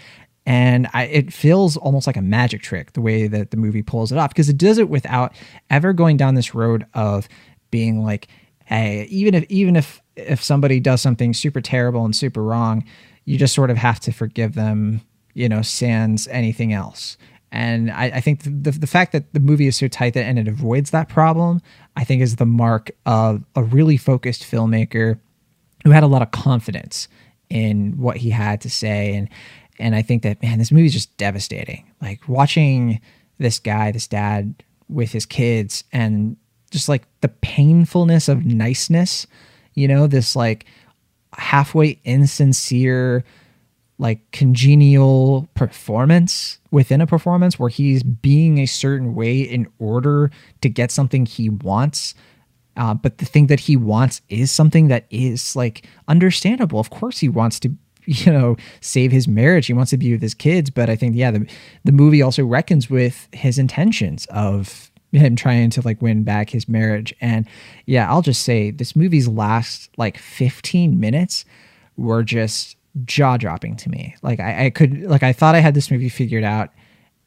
and 0.45 0.87
I, 0.93 1.03
it 1.03 1.31
feels 1.31 1.77
almost 1.77 2.07
like 2.07 2.17
a 2.17 2.21
magic 2.21 2.61
trick 2.61 2.93
the 2.93 3.01
way 3.01 3.27
that 3.27 3.51
the 3.51 3.57
movie 3.57 3.83
pulls 3.83 4.11
it 4.11 4.17
off 4.17 4.29
because 4.29 4.49
it 4.49 4.57
does 4.57 4.77
it 4.77 4.89
without 4.89 5.35
ever 5.69 5.93
going 5.93 6.17
down 6.17 6.35
this 6.35 6.55
road 6.55 6.85
of 6.93 7.27
being 7.69 8.03
like 8.03 8.27
hey 8.65 9.05
even 9.09 9.35
if 9.35 9.43
even 9.49 9.75
if 9.75 10.01
if 10.15 10.43
somebody 10.43 10.79
does 10.79 11.01
something 11.01 11.33
super 11.33 11.61
terrible 11.61 12.05
and 12.05 12.15
super 12.15 12.43
wrong 12.43 12.83
you 13.25 13.37
just 13.37 13.53
sort 13.53 13.69
of 13.69 13.77
have 13.77 13.99
to 13.99 14.11
forgive 14.11 14.55
them 14.55 15.01
you 15.33 15.47
know 15.47 15.61
sans 15.61 16.27
anything 16.29 16.73
else 16.73 17.17
and 17.53 17.91
I, 17.91 18.05
I 18.05 18.21
think 18.21 18.43
the, 18.43 18.71
the 18.71 18.87
fact 18.87 19.11
that 19.11 19.33
the 19.33 19.39
movie 19.41 19.67
is 19.67 19.75
so 19.75 19.89
tight 19.89 20.13
that 20.13 20.23
and 20.23 20.39
it 20.39 20.47
avoids 20.47 20.91
that 20.91 21.09
problem 21.09 21.61
i 21.95 22.03
think 22.03 22.21
is 22.21 22.37
the 22.37 22.45
mark 22.45 22.91
of 23.05 23.43
a 23.55 23.63
really 23.63 23.97
focused 23.97 24.43
filmmaker 24.43 25.19
who 25.83 25.91
had 25.91 26.03
a 26.03 26.07
lot 26.07 26.21
of 26.21 26.31
confidence 26.31 27.07
in 27.49 27.97
what 27.97 28.17
he 28.17 28.29
had 28.29 28.61
to 28.61 28.69
say 28.69 29.15
and 29.15 29.29
and 29.81 29.95
I 29.95 30.03
think 30.03 30.21
that 30.23 30.41
man, 30.41 30.59
this 30.59 30.71
movie 30.71 30.85
is 30.85 30.93
just 30.93 31.15
devastating. 31.17 31.83
Like 32.01 32.27
watching 32.29 33.01
this 33.39 33.59
guy, 33.59 33.91
this 33.91 34.07
dad 34.07 34.63
with 34.87 35.11
his 35.11 35.25
kids, 35.25 35.83
and 35.91 36.37
just 36.69 36.87
like 36.87 37.03
the 37.21 37.29
painfulness 37.29 38.29
of 38.29 38.45
niceness, 38.45 39.25
you 39.73 39.87
know, 39.87 40.07
this 40.07 40.35
like 40.35 40.65
halfway 41.33 41.99
insincere, 42.03 43.23
like 43.97 44.19
congenial 44.31 45.47
performance 45.53 46.59
within 46.71 47.01
a 47.01 47.07
performance 47.07 47.59
where 47.59 47.69
he's 47.69 48.03
being 48.03 48.57
a 48.57 48.65
certain 48.65 49.13
way 49.13 49.41
in 49.41 49.67
order 49.79 50.31
to 50.61 50.69
get 50.69 50.91
something 50.91 51.25
he 51.25 51.49
wants. 51.49 52.13
Uh, 52.77 52.93
but 52.93 53.19
the 53.19 53.25
thing 53.25 53.47
that 53.47 53.59
he 53.61 53.75
wants 53.75 54.21
is 54.29 54.49
something 54.49 54.87
that 54.87 55.05
is 55.09 55.55
like 55.55 55.85
understandable. 56.07 56.79
Of 56.79 56.89
course, 56.89 57.19
he 57.19 57.29
wants 57.29 57.59
to 57.59 57.71
you 58.05 58.31
know 58.31 58.57
save 58.79 59.11
his 59.11 59.27
marriage 59.27 59.67
he 59.67 59.73
wants 59.73 59.91
to 59.91 59.97
be 59.97 60.11
with 60.11 60.23
his 60.23 60.33
kids 60.33 60.71
but 60.71 60.89
i 60.89 60.95
think 60.95 61.15
yeah 61.15 61.29
the, 61.29 61.47
the 61.83 61.91
movie 61.91 62.21
also 62.21 62.43
reckons 62.43 62.89
with 62.89 63.27
his 63.31 63.59
intentions 63.59 64.25
of 64.31 64.90
him 65.11 65.35
trying 65.35 65.69
to 65.71 65.81
like 65.81 66.01
win 66.01 66.23
back 66.23 66.49
his 66.49 66.67
marriage. 66.67 67.13
And 67.21 67.47
yeah 67.85 68.09
i'll 68.09 68.21
just 68.21 68.43
say 68.43 68.71
this 68.71 68.95
movie's 68.95 69.27
last 69.27 69.89
like 69.97 70.17
15 70.17 70.99
minutes 70.99 71.45
were 71.97 72.23
just 72.23 72.77
jaw 73.05 73.37
dropping 73.37 73.75
to 73.77 73.89
me. 73.89 74.15
Like 74.21 74.39
I, 74.39 74.65
I 74.65 74.69
could 74.69 75.03
like 75.03 75.23
i 75.23 75.33
thought 75.33 75.55
i 75.55 75.59
had 75.59 75.73
this 75.73 75.91
movie 75.91 76.09
figured 76.09 76.43
out 76.43 76.69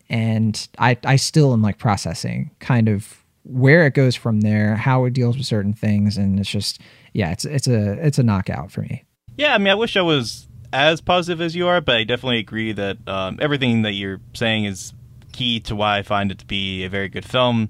and 0.08 0.68
i 0.78 0.96
i 1.04 1.16
still 1.16 1.52
am 1.52 1.62
like 1.62 1.78
processing 1.78 2.50
kind 2.58 2.88
of 2.88 3.24
where 3.44 3.86
it 3.86 3.94
goes 3.94 4.14
from 4.14 4.40
there 4.40 4.76
how 4.76 5.04
it 5.04 5.12
deals 5.12 5.36
with 5.36 5.46
certain 5.46 5.74
things 5.74 6.16
and 6.16 6.38
it's 6.40 6.50
just 6.50 6.80
yeah 7.12 7.30
it's 7.30 7.44
it's 7.44 7.66
a 7.66 7.92
it's 8.06 8.18
a 8.18 8.22
knockout 8.22 8.70
for 8.70 8.82
me. 8.82 9.04
Yeah 9.36 9.54
i 9.54 9.58
mean 9.58 9.68
i 9.68 9.74
wish 9.74 9.96
i 9.96 10.02
was 10.02 10.46
as 10.74 11.00
positive 11.00 11.40
as 11.40 11.54
you 11.54 11.68
are, 11.68 11.80
but 11.80 11.96
I 11.96 12.04
definitely 12.04 12.40
agree 12.40 12.72
that 12.72 12.98
um, 13.06 13.38
everything 13.40 13.82
that 13.82 13.92
you're 13.92 14.20
saying 14.34 14.64
is 14.64 14.92
key 15.34 15.60
to 15.60 15.76
why 15.76 15.98
I 15.98 16.02
find 16.02 16.30
it 16.30 16.38
to 16.38 16.46
be 16.46 16.84
a 16.84 16.88
very 16.88 17.08
good 17.08 17.24
film. 17.24 17.68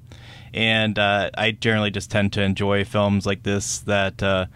And 0.52 0.98
uh, 0.98 1.30
I 1.36 1.50
generally 1.50 1.90
just 1.90 2.10
tend 2.10 2.32
to 2.34 2.42
enjoy 2.42 2.84
films 2.84 3.26
like 3.26 3.42
this 3.42 3.80
that 3.80 4.22
uh, 4.22 4.46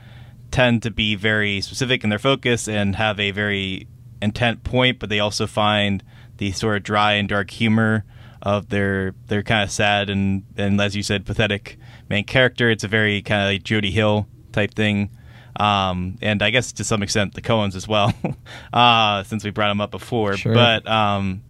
tend 0.50 0.83
to 0.85 0.91
be 0.91 1.17
very 1.17 1.61
specific 1.61 2.05
in 2.05 2.11
their 2.11 2.19
focus 2.19 2.69
and 2.69 2.95
have 2.97 3.19
a 3.19 3.33
very 3.33 3.88
intent 4.23 4.62
point, 4.62 4.99
but 4.99 5.09
they 5.09 5.19
also 5.19 5.47
find 5.47 6.05
the 6.37 6.53
sort 6.53 6.77
of 6.77 6.83
dry 6.85 7.15
and 7.15 7.29
dark 7.29 7.50
humor 7.50 8.05
of 8.41 8.69
their 8.69 9.15
their 9.27 9.43
kind 9.43 9.65
of 9.65 9.71
sad 9.73 10.09
and 10.09 10.45
and 10.57 10.81
as 10.81 10.95
you 10.95 11.03
said 11.03 11.27
pathetic 11.27 11.77
main 12.09 12.25
character. 12.25 12.71
It's 12.71 12.85
a 12.85 12.88
very 12.88 13.21
kind 13.23 13.43
of 13.43 13.49
like 13.49 13.65
Jody 13.65 13.91
Hill 13.91 14.29
type 14.53 14.75
thing 14.75 15.11
um, 15.59 16.19
and 16.23 16.43
I 16.43 16.50
guess 16.50 16.73
to 16.73 16.85
some 16.85 17.03
extent 17.03 17.35
the 17.35 17.43
Coens 17.43 17.75
as 17.75 17.88
well, 17.88 18.12
uh, 18.73 19.25
since 19.25 19.45
we 19.45 19.50
brought 19.50 19.69
them 19.69 19.81
up 19.81 19.91
before. 19.91 20.37
Sure. 20.37 20.55
But 20.55 20.87
um, 20.87 21.43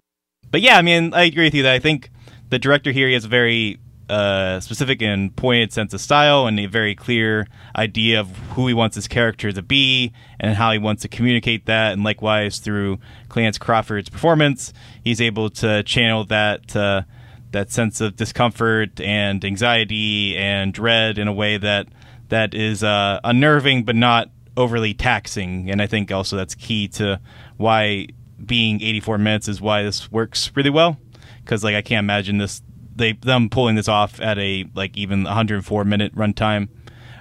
but 0.51 0.61
yeah, 0.61 0.77
I 0.77 0.81
mean, 0.81 1.13
I 1.13 1.23
agree 1.23 1.45
with 1.45 1.55
you 1.55 1.63
that 1.63 1.73
I 1.73 1.79
think 1.79 2.09
the 2.49 2.59
director 2.59 2.91
here 2.91 3.07
he 3.07 3.13
has 3.13 3.25
a 3.25 3.29
very 3.29 3.79
uh, 4.09 4.59
specific 4.59 5.01
and 5.01 5.35
pointed 5.35 5.71
sense 5.71 5.93
of 5.93 6.01
style 6.01 6.47
and 6.47 6.59
a 6.59 6.65
very 6.65 6.95
clear 6.95 7.47
idea 7.75 8.19
of 8.19 8.35
who 8.49 8.67
he 8.67 8.73
wants 8.73 8.95
his 8.95 9.07
character 9.07 9.51
to 9.51 9.61
be 9.61 10.11
and 10.39 10.55
how 10.55 10.71
he 10.71 10.79
wants 10.79 11.03
to 11.03 11.07
communicate 11.07 11.67
that. 11.67 11.93
And 11.93 12.03
likewise, 12.03 12.57
through 12.57 12.99
Clarence 13.29 13.57
Crawford's 13.57 14.09
performance, 14.09 14.73
he's 15.03 15.21
able 15.21 15.49
to 15.51 15.83
channel 15.83 16.25
that. 16.25 16.75
Uh, 16.75 17.03
that 17.51 17.71
sense 17.71 17.99
of 17.99 18.15
discomfort 18.15 19.01
and 19.01 19.43
anxiety 19.43 20.37
and 20.37 20.71
dread 20.71 21.17
in 21.17 21.27
a 21.27 21.33
way 21.33 21.57
that 21.57 21.87
that 22.27 22.53
is 22.53 22.83
uh, 22.83 23.19
unnerving 23.23 23.83
but 23.83 23.95
not 23.95 24.29
overly 24.55 24.93
taxing. 24.93 25.69
And 25.71 25.81
I 25.81 25.87
think 25.87 26.11
also 26.11 26.37
that's 26.37 26.53
key 26.53 26.87
to 26.89 27.19
why 27.57 28.09
being 28.45 28.81
84 28.81 29.17
minutes 29.17 29.47
is 29.47 29.61
why 29.61 29.83
this 29.83 30.11
works 30.11 30.51
really 30.55 30.69
well. 30.69 30.97
Because 31.43 31.63
like 31.63 31.75
I 31.75 31.81
can't 31.81 32.03
imagine 32.03 32.37
this 32.37 32.61
they 32.95 33.13
them 33.13 33.49
pulling 33.49 33.75
this 33.75 33.87
off 33.87 34.19
at 34.21 34.37
a 34.37 34.65
like 34.75 34.95
even 34.97 35.23
104 35.23 35.85
minute 35.85 36.15
runtime. 36.15 36.69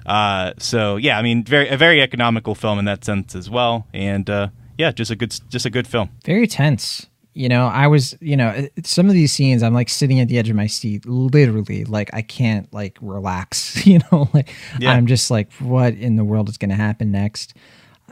Uh, 0.04 0.52
so 0.58 0.96
yeah, 0.96 1.18
I 1.18 1.22
mean, 1.22 1.44
very 1.44 1.68
a 1.68 1.76
very 1.76 2.02
economical 2.02 2.54
film 2.54 2.78
in 2.78 2.84
that 2.87 3.04
sense 3.04 3.34
as 3.34 3.48
well, 3.48 3.87
and 3.92 4.28
uh, 4.28 4.48
yeah, 4.76 4.90
just 4.90 5.10
a 5.10 5.16
good 5.16 5.38
just 5.48 5.66
a 5.66 5.70
good 5.70 5.87
film. 5.87 6.10
Very 6.25 6.46
tense 6.46 7.06
you 7.38 7.48
know 7.48 7.68
i 7.68 7.87
was 7.87 8.16
you 8.20 8.37
know 8.37 8.66
some 8.82 9.06
of 9.06 9.12
these 9.12 9.32
scenes 9.32 9.62
i'm 9.62 9.72
like 9.72 9.88
sitting 9.88 10.18
at 10.18 10.26
the 10.26 10.37
edge 10.37 10.50
of 10.50 10.56
my 10.56 10.66
seat 10.66 11.06
literally 11.06 11.84
like 11.84 12.10
i 12.12 12.20
can't 12.20 12.72
like 12.75 12.98
relax 13.00 13.87
you 13.87 14.00
know 14.10 14.28
like 14.34 14.52
yeah. 14.80 14.92
i'm 14.92 15.06
just 15.06 15.30
like 15.30 15.52
what 15.54 15.94
in 15.94 16.16
the 16.16 16.25
world 16.25 16.48
is 16.48 16.58
going 16.58 16.70
to 16.70 16.76
happen 16.76 17.12
next 17.12 17.54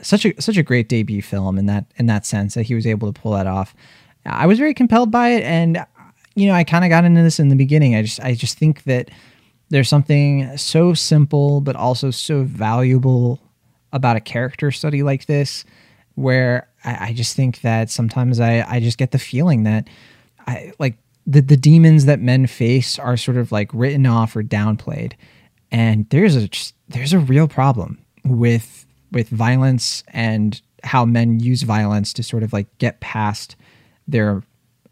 such 0.03 0.25
a 0.25 0.41
such 0.41 0.57
a 0.57 0.62
great 0.62 0.88
debut 0.88 1.23
film 1.23 1.59
in 1.59 1.67
that 1.67 1.87
in 1.97 2.07
that 2.07 2.26
sense 2.26 2.55
that 2.55 2.65
he 2.65 2.75
was 2.75 2.87
able 2.87 3.12
to 3.12 3.21
pull 3.21 3.33
that 3.33 3.47
off 3.47 3.75
i 4.25 4.47
was 4.47 4.59
very 4.59 4.75
compelled 4.75 5.11
by 5.11 5.29
it 5.29 5.43
and 5.43 5.85
you 6.35 6.47
know 6.47 6.55
i 6.55 6.65
kind 6.65 6.85
of 6.85 6.91
got 6.91 7.05
into 7.05 7.23
this 7.23 7.41
in 7.41 7.49
the 7.49 7.57
beginning 7.57 7.95
i 7.95 8.03
just 8.03 8.21
i 8.21 8.35
just 8.35 8.59
think 8.59 8.85
that 8.85 9.11
there's 9.71 9.88
something 9.88 10.57
so 10.57 10.95
simple 10.95 11.61
but 11.61 11.76
also 11.76 12.11
so 12.11 12.43
valuable 12.43 13.41
about 13.93 14.17
a 14.17 14.21
character 14.21 14.71
study 14.71 15.03
like 15.03 15.26
this 15.26 15.65
where 16.17 16.69
I, 16.85 17.09
I 17.09 17.12
just 17.12 17.37
think 17.37 17.61
that 17.61 17.91
sometimes 17.91 18.41
I, 18.41 18.65
I 18.69 18.81
just 18.81 18.99
get 18.99 19.12
the 19.12 19.19
feeling 19.19 19.62
that 19.62 19.88
I 20.47 20.73
like 20.79 20.99
the, 21.26 21.41
the 21.41 21.57
demons 21.57 22.05
that 22.07 22.21
men 22.21 22.47
face 22.47 22.99
are 22.99 23.17
sort 23.17 23.37
of 23.37 23.53
like 23.53 23.71
written 23.73 24.07
off 24.07 24.37
or 24.37 24.43
downplayed. 24.43 25.15
And 25.71 26.09
there's 26.11 26.37
a 26.37 26.49
there's 26.88 27.12
a 27.12 27.19
real 27.19 27.49
problem 27.49 27.99
with 28.25 28.86
with 29.12 29.28
violence 29.28 30.02
and 30.08 30.60
how 30.84 31.04
men 31.04 31.40
use 31.40 31.62
violence 31.62 32.12
to 32.14 32.22
sort 32.22 32.42
of 32.42 32.52
like 32.52 32.66
get 32.78 33.00
past 33.00 33.56
their 34.06 34.42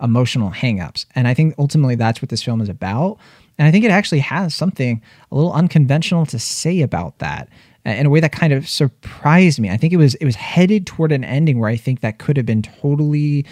emotional 0.00 0.50
hangups. 0.50 1.06
And 1.14 1.28
I 1.28 1.34
think 1.34 1.54
ultimately 1.58 1.94
that's 1.94 2.20
what 2.20 2.28
this 2.28 2.42
film 2.42 2.60
is 2.60 2.68
about. 2.68 3.18
And 3.58 3.68
I 3.68 3.70
think 3.70 3.84
it 3.84 3.90
actually 3.90 4.20
has 4.20 4.54
something 4.54 5.00
a 5.30 5.34
little 5.34 5.52
unconventional 5.52 6.26
to 6.26 6.38
say 6.38 6.80
about 6.80 7.18
that 7.18 7.48
in 7.84 8.06
a 8.06 8.10
way 8.10 8.20
that 8.20 8.32
kind 8.32 8.52
of 8.52 8.68
surprised 8.68 9.60
me. 9.60 9.70
I 9.70 9.76
think 9.76 9.92
it 9.92 9.98
was 9.98 10.14
it 10.16 10.24
was 10.24 10.36
headed 10.36 10.86
toward 10.86 11.12
an 11.12 11.24
ending 11.24 11.58
where 11.58 11.70
I 11.70 11.76
think 11.76 12.00
that 12.00 12.18
could 12.18 12.36
have 12.36 12.46
been 12.46 12.62
totally 12.62 13.44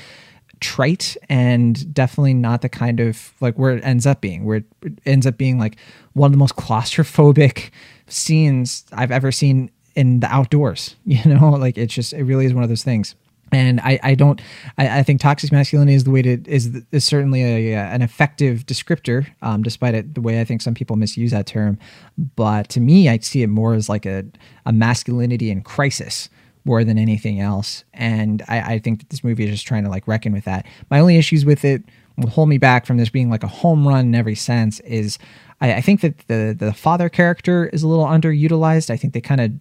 trite 0.61 1.16
and 1.28 1.92
definitely 1.92 2.35
not 2.35 2.62
the 2.62 2.69
kind 2.69 3.00
of 3.00 3.33
like 3.40 3.57
where 3.57 3.76
it 3.76 3.85
ends 3.85 4.07
up 4.07 4.21
being 4.21 4.45
where 4.45 4.59
it 4.59 4.64
ends 5.04 5.26
up 5.26 5.37
being 5.37 5.59
like 5.59 5.76
one 6.12 6.28
of 6.28 6.33
the 6.33 6.38
most 6.38 6.54
claustrophobic 6.54 7.71
scenes 8.07 8.85
I've 8.92 9.11
ever 9.11 9.33
seen 9.33 9.71
in 9.95 10.21
the 10.21 10.27
outdoors 10.27 10.97
you 11.05 11.23
know 11.33 11.51
like 11.51 11.77
it's 11.79 11.95
just 11.95 12.13
it 12.13 12.25
really 12.25 12.47
is 12.47 12.55
one 12.55 12.63
of 12.63 12.69
those 12.69 12.85
things. 12.85 13.15
And 13.55 13.81
I, 13.81 14.01
I 14.03 14.15
don't 14.15 14.41
I, 14.79 15.01
I 15.01 15.03
think 15.03 15.21
toxic 15.21 15.53
masculinity 15.53 15.95
is 15.95 16.05
the 16.05 16.11
way 16.11 16.23
to 16.23 16.43
is 16.47 16.83
is 16.91 17.05
certainly 17.05 17.73
a, 17.73 17.77
an 17.77 18.01
effective 18.01 18.65
descriptor 18.65 19.27
um, 19.43 19.63
despite 19.63 19.95
it 19.95 20.15
the 20.15 20.23
way 20.23 20.41
I 20.41 20.45
think 20.45 20.63
some 20.63 20.73
people 20.73 20.97
misuse 20.97 21.33
that 21.33 21.47
term. 21.47 21.79
But 22.17 22.71
to 22.71 22.81
me 22.81 23.11
I 23.11 23.19
see 23.19 23.43
it 23.43 23.49
more 23.49 23.75
as 23.75 23.91
like 23.91 24.07
a, 24.07 24.25
a 24.65 24.73
masculinity 24.73 25.51
in 25.51 25.63
crisis 25.63 26.31
more 26.65 26.85
than 26.85 26.97
anything 26.97 27.41
else. 27.41 27.85
And 27.93 28.43
I, 28.49 28.75
I 28.75 28.79
think 28.79 29.01
that 29.01 29.11
this 29.11 29.25
movie 29.25 29.45
is 29.45 29.51
just 29.51 29.67
trying 29.67 29.85
to 29.85 29.91
like 29.91 30.07
reckon 30.09 30.33
with 30.33 30.45
that. 30.45 30.65
My 30.91 31.01
only 31.01 31.19
issues 31.19 31.45
with 31.45 31.65
it 31.65 31.83
will 32.17 32.29
hold 32.29 32.49
me 32.49 32.59
back 32.59 32.87
from 32.87 32.99
this 32.99 33.11
being 33.11 33.31
like 33.31 33.43
a 33.43 33.49
home 33.49 33.87
run 33.87 34.07
in 34.07 34.15
every 34.15 34.35
sense 34.35 34.81
is 34.81 35.19
I, 35.61 35.75
I 35.75 35.81
think 35.81 36.01
that 36.03 36.27
the 36.29 36.57
the 36.59 36.73
father 36.73 37.09
character 37.09 37.67
is 37.67 37.83
a 37.83 37.89
little 37.89 38.07
underutilized. 38.07 38.91
I 38.91 38.97
think 38.97 39.13
they 39.13 39.21
kind 39.21 39.41
of 39.41 39.53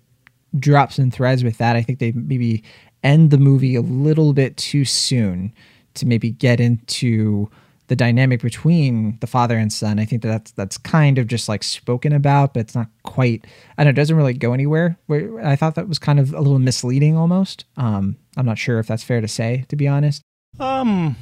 drops 0.58 0.98
and 0.98 1.14
threads 1.14 1.44
with 1.44 1.58
that 1.58 1.76
I 1.76 1.82
think 1.82 2.00
they 2.00 2.12
maybe 2.12 2.64
end 3.04 3.32
the 3.32 3.38
movie 3.38 3.76
a 3.76 3.82
little 3.82 4.34
bit 4.34 4.58
too 4.58 4.86
soon 4.86 5.54
to 5.96 6.06
maybe 6.06 6.32
get 6.32 6.60
into 6.60 7.50
the 7.88 7.96
dynamic 7.98 8.42
between 8.42 9.18
the 9.20 9.28
father 9.28 9.58
and 9.58 9.74
son. 9.74 10.00
I 10.00 10.06
think 10.06 10.22
that 10.22 10.30
that's 10.30 10.52
that's 10.52 10.78
kind 10.78 11.18
of 11.18 11.28
just 11.28 11.50
like 11.50 11.62
spoken 11.62 12.14
about, 12.14 12.54
but 12.54 12.62
it's 12.62 12.76
not 12.76 12.88
quite. 13.04 13.46
I 13.78 13.84
don't 13.84 13.88
know. 13.88 13.90
It 13.90 14.02
doesn't 14.02 14.16
really 14.16 14.34
go 14.34 14.54
anywhere. 14.54 14.98
Where 15.08 15.46
I 15.46 15.58
thought 15.58 15.76
that 15.76 15.90
was 15.90 16.00
kind 16.00 16.18
of 16.18 16.34
a 16.34 16.40
little 16.40 16.60
misleading 16.60 17.18
almost. 17.18 17.66
Um, 17.76 18.16
I'm 18.38 18.46
not 18.46 18.58
sure 18.58 18.80
if 18.80 18.88
that's 18.88 19.04
fair 19.04 19.20
to 19.20 19.28
say, 19.28 19.66
to 19.68 19.76
be 19.76 19.90
honest. 19.90 20.22
Um, 20.58 21.18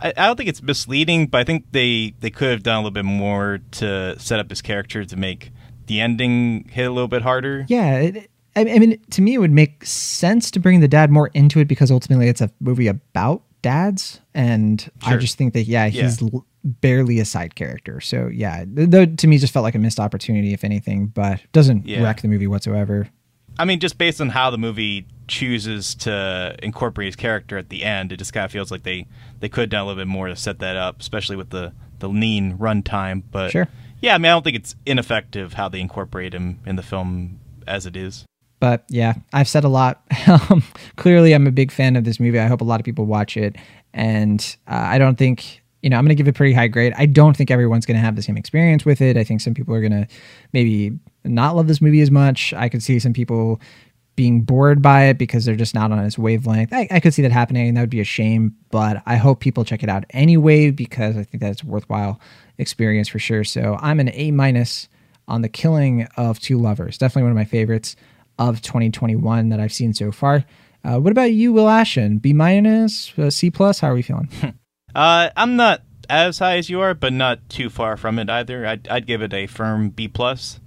I, 0.00 0.14
I 0.16 0.26
don't 0.26 0.36
think 0.36 0.48
it's 0.48 0.62
misleading, 0.62 1.26
but 1.26 1.38
I 1.38 1.44
think 1.44 1.66
they 1.72 2.14
they 2.20 2.30
could 2.30 2.50
have 2.50 2.62
done 2.62 2.76
a 2.76 2.78
little 2.78 2.92
bit 2.92 3.04
more 3.04 3.58
to 3.72 4.18
set 4.18 4.40
up 4.40 4.48
his 4.48 4.62
character 4.62 5.04
to 5.04 5.16
make 5.16 5.50
the 5.84 6.00
ending 6.00 6.66
hit 6.70 6.86
a 6.86 6.90
little 6.90 7.08
bit 7.08 7.22
harder. 7.22 7.66
Yeah, 7.68 7.98
it, 7.98 8.30
I, 8.56 8.60
I 8.62 8.78
mean, 8.78 8.98
to 9.10 9.22
me, 9.22 9.34
it 9.34 9.38
would 9.38 9.52
make 9.52 9.84
sense 9.84 10.50
to 10.52 10.58
bring 10.60 10.80
the 10.80 10.88
dad 10.88 11.10
more 11.10 11.28
into 11.34 11.60
it 11.60 11.66
because 11.68 11.90
ultimately 11.90 12.28
it's 12.28 12.40
a 12.40 12.50
movie 12.60 12.88
about 12.88 13.42
dads, 13.62 14.20
and 14.34 14.90
I 15.04 15.16
just 15.16 15.36
think 15.38 15.52
that 15.54 15.64
yeah, 15.64 15.86
Yeah. 15.86 16.02
he's 16.04 16.22
l- 16.22 16.46
barely 16.64 17.20
a 17.20 17.24
side 17.24 17.54
character. 17.54 18.00
So 18.00 18.28
yeah, 18.28 18.64
th- 18.64 18.90
though 18.90 19.06
to 19.06 19.26
me, 19.26 19.38
just 19.38 19.52
felt 19.52 19.62
like 19.64 19.74
a 19.74 19.78
missed 19.78 20.00
opportunity, 20.00 20.52
if 20.52 20.64
anything, 20.64 21.06
but 21.06 21.40
doesn't 21.52 21.86
Yeah. 21.86 22.02
wreck 22.02 22.22
the 22.22 22.28
movie 22.28 22.46
whatsoever. 22.46 23.08
I 23.58 23.64
mean, 23.64 23.80
just 23.80 23.96
based 23.98 24.20
on 24.20 24.30
how 24.30 24.50
the 24.50 24.58
movie 24.58 25.06
chooses 25.28 25.94
to 25.96 26.54
incorporate 26.62 27.06
his 27.06 27.16
character 27.16 27.56
at 27.58 27.68
the 27.70 27.84
end, 27.84 28.12
it 28.12 28.16
just 28.18 28.32
kind 28.32 28.44
of 28.44 28.50
feels 28.52 28.70
like 28.70 28.82
they 28.84 29.06
they 29.40 29.48
could 29.48 29.62
have 29.62 29.70
done 29.70 29.82
a 29.82 29.86
little 29.86 30.00
bit 30.00 30.08
more 30.08 30.28
to 30.28 30.36
set 30.36 30.58
that 30.60 30.76
up, 30.76 31.00
especially 31.00 31.36
with 31.36 31.50
the 31.50 31.72
the 31.98 32.08
lean 32.08 32.56
runtime. 32.58 33.22
But 33.30 33.50
Sure. 33.52 33.68
yeah, 34.00 34.14
I 34.14 34.18
mean, 34.18 34.26
I 34.26 34.34
don't 34.34 34.42
think 34.44 34.56
it's 34.56 34.74
ineffective 34.84 35.54
how 35.54 35.68
they 35.68 35.80
incorporate 35.80 36.34
him 36.34 36.60
in 36.66 36.76
the 36.76 36.82
film 36.82 37.38
as 37.66 37.86
it 37.86 37.96
is. 37.96 38.24
But 38.58 38.84
yeah, 38.88 39.14
I've 39.32 39.48
said 39.48 39.64
a 39.64 39.68
lot. 39.68 40.02
Um, 40.50 40.64
Clearly, 40.96 41.34
I'm 41.34 41.46
a 41.46 41.52
big 41.52 41.70
fan 41.70 41.94
of 41.94 42.02
this 42.02 42.18
movie. 42.18 42.40
I 42.40 42.46
hope 42.46 42.60
a 42.60 42.64
lot 42.64 42.80
of 42.80 42.84
people 42.84 43.06
watch 43.06 43.36
it. 43.36 43.54
And 43.94 44.40
uh, 44.66 44.74
I 44.74 44.98
don't 44.98 45.16
think, 45.16 45.62
you 45.82 45.88
know, 45.88 45.96
I'm 45.96 46.04
going 46.04 46.16
to 46.16 46.16
give 46.16 46.26
it 46.26 46.30
a 46.30 46.32
pretty 46.32 46.52
high 46.52 46.66
grade. 46.66 46.92
I 46.96 47.06
don't 47.06 47.36
think 47.36 47.52
everyone's 47.52 47.86
going 47.86 47.96
to 47.96 48.00
have 48.00 48.16
the 48.16 48.22
same 48.22 48.36
experience 48.36 48.84
with 48.84 49.00
it. 49.00 49.16
I 49.16 49.22
think 49.22 49.40
some 49.40 49.54
people 49.54 49.72
are 49.72 49.80
going 49.80 49.92
to 49.92 50.08
maybe 50.52 50.98
not 51.24 51.54
love 51.54 51.68
this 51.68 51.80
movie 51.80 52.00
as 52.00 52.10
much. 52.10 52.52
I 52.54 52.68
could 52.68 52.82
see 52.82 52.98
some 52.98 53.12
people 53.12 53.60
being 54.16 54.40
bored 54.40 54.82
by 54.82 55.04
it 55.04 55.18
because 55.18 55.44
they're 55.44 55.54
just 55.54 55.74
not 55.74 55.92
on 55.92 56.00
its 56.00 56.18
wavelength. 56.18 56.72
I, 56.72 56.88
I 56.90 56.98
could 56.98 57.14
see 57.14 57.22
that 57.22 57.30
happening, 57.30 57.74
that 57.74 57.80
would 57.82 57.90
be 57.90 58.00
a 58.00 58.04
shame. 58.04 58.56
But 58.70 59.02
I 59.06 59.16
hope 59.16 59.38
people 59.38 59.64
check 59.64 59.84
it 59.84 59.88
out 59.88 60.04
anyway 60.10 60.70
because 60.72 61.16
I 61.16 61.22
think 61.22 61.40
that 61.42 61.52
it's 61.52 61.62
a 61.62 61.66
worthwhile 61.66 62.18
experience 62.58 63.08
for 63.08 63.20
sure. 63.20 63.44
So 63.44 63.76
I'm 63.80 64.00
an 64.00 64.10
A 64.12 64.32
minus 64.32 64.88
on 65.28 65.42
the 65.42 65.48
killing 65.48 66.08
of 66.16 66.40
two 66.40 66.58
lovers. 66.58 66.98
Definitely 66.98 67.22
one 67.22 67.32
of 67.32 67.36
my 67.36 67.44
favorites 67.44 67.94
of 68.38 68.62
2021 68.62 69.48
that 69.48 69.60
I've 69.60 69.72
seen 69.72 69.94
so 69.94 70.12
far. 70.12 70.44
Uh, 70.84 70.98
what 70.98 71.10
about 71.10 71.32
you, 71.32 71.52
Will 71.52 71.68
Ashton? 71.68 72.18
B 72.18 72.32
minus, 72.32 73.12
uh, 73.18 73.30
C 73.30 73.50
plus? 73.50 73.80
How 73.80 73.90
are 73.90 73.94
we 73.94 74.02
feeling? 74.02 74.28
Uh, 74.94 75.28
I'm 75.36 75.56
not 75.56 75.82
as 76.08 76.38
high 76.38 76.56
as 76.56 76.70
you 76.70 76.80
are, 76.80 76.94
but 76.94 77.12
not 77.12 77.50
too 77.50 77.68
far 77.68 77.98
from 77.98 78.18
it 78.18 78.30
either. 78.30 78.66
I'd, 78.66 78.88
I'd 78.88 79.06
give 79.06 79.20
it 79.20 79.34
a 79.34 79.46
firm 79.46 79.90
B 79.90 80.08
plus. 80.08 80.58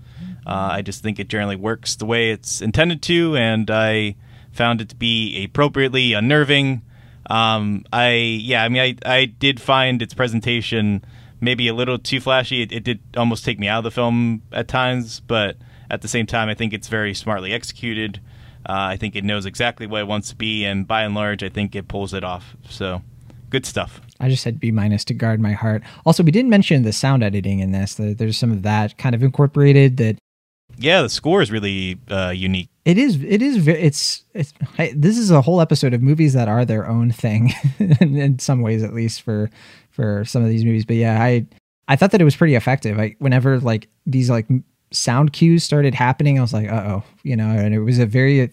Uh, 0.45 0.69
I 0.73 0.81
just 0.83 1.01
think 1.01 1.17
it 1.17 1.29
generally 1.29 1.55
works 1.55 1.95
the 1.95 2.05
way 2.05 2.29
it's 2.29 2.61
intended 2.61 3.01
to, 3.03 3.35
and 3.35 3.71
I 3.71 4.17
found 4.51 4.81
it 4.81 4.89
to 4.89 4.95
be 4.95 5.43
appropriately 5.45 6.13
unnerving. 6.13 6.83
Um, 7.27 7.85
I 7.91 8.11
yeah, 8.11 8.63
I 8.63 8.69
mean, 8.69 8.81
I 8.81 9.19
I 9.21 9.25
did 9.25 9.59
find 9.59 9.99
its 10.03 10.13
presentation 10.13 11.03
maybe 11.41 11.67
a 11.67 11.73
little 11.73 11.97
too 11.97 12.19
flashy. 12.19 12.61
It, 12.61 12.71
it 12.71 12.83
did 12.83 12.99
almost 13.15 13.45
take 13.45 13.59
me 13.59 13.67
out 13.67 13.79
of 13.79 13.83
the 13.85 13.91
film 13.91 14.41
at 14.51 14.67
times, 14.67 15.21
but 15.21 15.57
at 15.89 16.01
the 16.01 16.07
same 16.07 16.25
time, 16.25 16.49
I 16.49 16.53
think 16.53 16.73
it's 16.73 16.87
very 16.87 17.13
smartly 17.13 17.53
executed. 17.53 18.19
Uh, 18.67 18.73
I 18.93 18.97
think 18.97 19.15
it 19.15 19.23
knows 19.23 19.45
exactly 19.45 19.87
what 19.87 20.01
it 20.01 20.07
wants 20.07 20.29
to 20.29 20.35
be, 20.35 20.65
and 20.65 20.85
by 20.87 21.03
and 21.03 21.15
large, 21.15 21.43
I 21.43 21.49
think 21.49 21.75
it 21.75 21.87
pulls 21.87 22.13
it 22.13 22.23
off. 22.23 22.55
So, 22.69 23.01
good 23.49 23.65
stuff. 23.65 24.01
I 24.19 24.27
just 24.29 24.43
said 24.43 24.59
B 24.59 24.69
minus 24.71 25.05
to 25.05 25.13
guard 25.13 25.39
my 25.39 25.53
heart. 25.53 25.81
Also, 26.05 26.23
we 26.23 26.31
didn't 26.31 26.49
mention 26.49 26.83
the 26.83 26.91
sound 26.91 27.23
editing 27.23 27.59
in 27.59 27.71
this. 27.71 27.95
There's 27.95 28.37
some 28.37 28.51
of 28.51 28.63
that 28.63 28.97
kind 28.97 29.15
of 29.15 29.23
incorporated 29.23 29.95
that 29.97 30.17
Yeah, 30.77 31.01
the 31.01 31.09
score 31.09 31.41
is 31.41 31.51
really 31.51 31.97
uh, 32.11 32.29
unique. 32.35 32.69
it 32.83 32.97
is 32.97 33.23
it 33.23 33.41
is 33.41 33.65
it's 33.67 34.25
it's 34.33 34.53
I, 34.77 34.93
this 34.95 35.17
is 35.17 35.31
a 35.31 35.41
whole 35.41 35.61
episode 35.61 35.93
of 35.93 36.01
movies 36.01 36.33
that 36.33 36.49
are 36.49 36.65
their 36.65 36.87
own 36.87 37.11
thing 37.11 37.53
in, 37.79 38.17
in 38.17 38.39
some 38.39 38.61
ways 38.61 38.83
at 38.83 38.93
least 38.93 39.21
for 39.21 39.49
for 39.89 40.25
some 40.25 40.43
of 40.43 40.49
these 40.49 40.63
movies 40.65 40.85
but 40.85 40.95
yeah 40.95 41.21
i 41.21 41.45
i 41.87 41.95
thought 41.95 42.11
that 42.11 42.21
it 42.21 42.23
was 42.23 42.35
pretty 42.35 42.55
effective 42.55 42.97
i 42.99 43.15
whenever 43.19 43.59
like 43.59 43.89
these 44.05 44.29
like 44.29 44.47
sound 44.91 45.33
cues 45.33 45.63
started 45.63 45.93
happening 45.93 46.37
i 46.37 46.41
was 46.41 46.53
like 46.53 46.69
uh-oh 46.69 47.03
you 47.23 47.35
know 47.35 47.47
and 47.47 47.73
it 47.73 47.79
was 47.79 47.99
a 47.99 48.05
very 48.05 48.51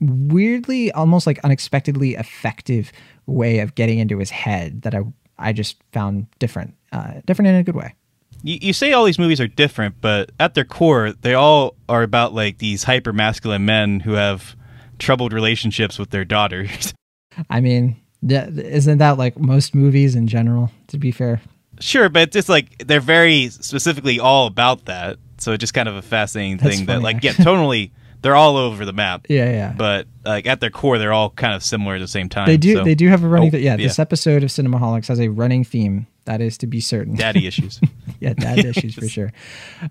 weirdly 0.00 0.90
almost 0.92 1.26
like 1.26 1.38
unexpectedly 1.44 2.14
effective 2.14 2.92
way 3.26 3.58
of 3.58 3.74
getting 3.74 3.98
into 3.98 4.18
his 4.18 4.30
head 4.30 4.82
that 4.82 4.94
i 4.94 5.00
i 5.38 5.52
just 5.52 5.76
found 5.92 6.26
different 6.38 6.74
uh 6.92 7.14
different 7.26 7.48
in 7.48 7.54
a 7.54 7.62
good 7.62 7.76
way 7.76 7.94
You, 8.42 8.58
you 8.60 8.72
say 8.72 8.92
all 8.92 9.04
these 9.04 9.18
movies 9.18 9.40
are 9.40 9.48
different, 9.48 9.96
but 10.00 10.30
at 10.38 10.54
their 10.54 10.64
core, 10.64 11.12
they 11.12 11.34
all 11.34 11.74
are 11.88 12.04
about 12.04 12.34
like 12.34 12.58
these 12.58 12.84
hyper 12.84 13.12
masculine 13.12 13.64
men 13.64 13.98
who 14.00 14.12
have 14.12 14.54
troubled 15.00 15.32
relationships 15.32 15.98
with 15.98 16.10
their 16.10 16.24
daughters. 16.24 16.94
i 17.50 17.60
mean 17.60 17.96
isn't 18.22 18.98
that 18.98 19.18
like 19.18 19.38
most 19.38 19.74
movies 19.74 20.14
in 20.14 20.26
general 20.26 20.70
to 20.88 20.98
be 20.98 21.10
fair 21.10 21.40
sure, 21.80 22.08
but 22.08 22.22
it's 22.22 22.34
just 22.34 22.48
like 22.48 22.78
they're 22.86 23.00
very 23.00 23.48
specifically 23.50 24.18
all 24.20 24.46
about 24.46 24.86
that. 24.86 25.16
So 25.38 25.52
it's 25.52 25.60
just 25.60 25.74
kind 25.74 25.88
of 25.88 25.96
a 25.96 26.02
fascinating 26.02 26.56
That's 26.58 26.76
thing 26.76 26.86
that, 26.86 26.94
funny, 26.94 27.04
like, 27.04 27.22
yeah, 27.24 27.32
totally, 27.32 27.92
they're 28.22 28.34
all 28.36 28.56
over 28.56 28.84
the 28.84 28.92
map. 28.92 29.26
yeah 29.28 29.48
yeah 29.50 29.74
But 29.76 30.06
like 30.24 30.46
at 30.46 30.60
their 30.60 30.70
core, 30.70 30.98
they're 30.98 31.12
all 31.12 31.30
kind 31.30 31.54
of 31.54 31.62
similar 31.62 31.94
at 31.94 32.00
the 32.00 32.08
same 32.08 32.28
time. 32.28 32.46
They 32.46 32.56
do. 32.56 32.74
so- 32.74 32.84
They 32.84 32.94
do 32.96 33.08
have 33.08 33.22
a 33.24 33.28
running. 33.28 33.48
Oh, 33.48 33.50
th- 33.52 33.62
yeah, 33.62 33.72
yeah. 33.72 33.86
this 33.86 33.98
episode 33.98 34.42
of 34.42 34.50
Cinemaholics 34.50 35.06
has 35.08 35.20
a 35.20 35.28
running 35.28 35.64
theme. 35.64 36.06
That 36.24 36.40
is 36.40 36.58
to 36.58 36.66
be 36.66 36.80
certain. 36.80 37.14
daddy 37.14 37.46
issues. 37.50 37.80
yeah, 38.20 38.34
dad 38.34 38.58
issues 38.64 38.94
for 38.94 39.08
sure. 39.16 39.32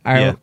All 0.05 0.13
right. 0.13 0.19
Yeah. 0.19 0.35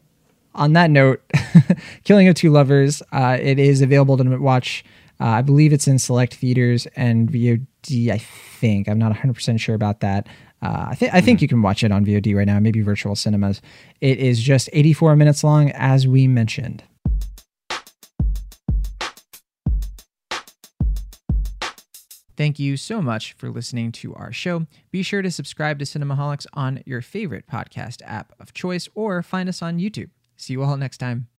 On 0.57 0.73
that 0.75 0.88
note, 0.90 1.21
Killing 2.05 2.29
of 2.29 2.35
Two 2.37 2.51
Lovers. 2.51 3.03
Uh, 3.12 3.37
it 3.40 3.59
is 3.59 3.83
available 3.83 4.17
to 4.17 4.37
watch. 4.38 4.85
Uh, 5.21 5.25
I 5.27 5.43
believe 5.43 5.73
it's 5.73 5.87
in 5.88 5.99
select 5.99 6.35
theaters 6.35 6.87
and 6.97 7.31
VOD. 7.31 8.11
I 8.11 8.19
think 8.19 8.88
I'm 8.88 8.99
not 8.99 9.09
100 9.11 9.35
percent 9.35 9.61
sure 9.61 9.75
about 9.75 10.01
that. 10.01 10.27
Uh, 10.64 10.87
I 10.88 10.94
think 10.94 11.12
I 11.12 11.20
think 11.20 11.42
you 11.42 11.48
can 11.48 11.61
watch 11.61 11.85
it 11.85 11.92
on 11.92 12.07
VOD 12.07 12.35
right 12.35 12.46
now, 12.46 12.59
maybe 12.59 12.81
virtual 12.81 13.14
cinemas. 13.14 13.61
It 14.00 14.18
is 14.18 14.40
just 14.40 14.70
84 14.72 15.14
minutes 15.14 15.44
long, 15.44 15.70
as 15.72 16.09
we 16.09 16.27
mentioned. 16.27 16.83
Thank 22.37 22.59
you 22.59 22.77
so 22.77 23.00
much 23.00 23.35
for 23.35 23.50
listening 23.50 23.92
to 23.92 24.14
our 24.14 24.33
show. 24.33 24.66
Be 24.90 25.03
sure 25.03 25.22
to 25.22 25.31
subscribe 25.31 25.79
to 25.79 25.85
Cinemaholics 25.85 26.46
on 26.55 26.83
your 26.85 27.00
favorite 27.03 27.46
podcast 27.46 28.00
app 28.05 28.33
of 28.40 28.55
choice 28.55 28.88
or 28.94 29.22
find 29.22 29.48
us 29.48 29.62
on 29.62 29.79
YouTube. 29.79 30.11
See 30.37 30.55
you 30.55 30.62
all 30.62 30.77
next 30.77 30.98
time. 30.98 31.29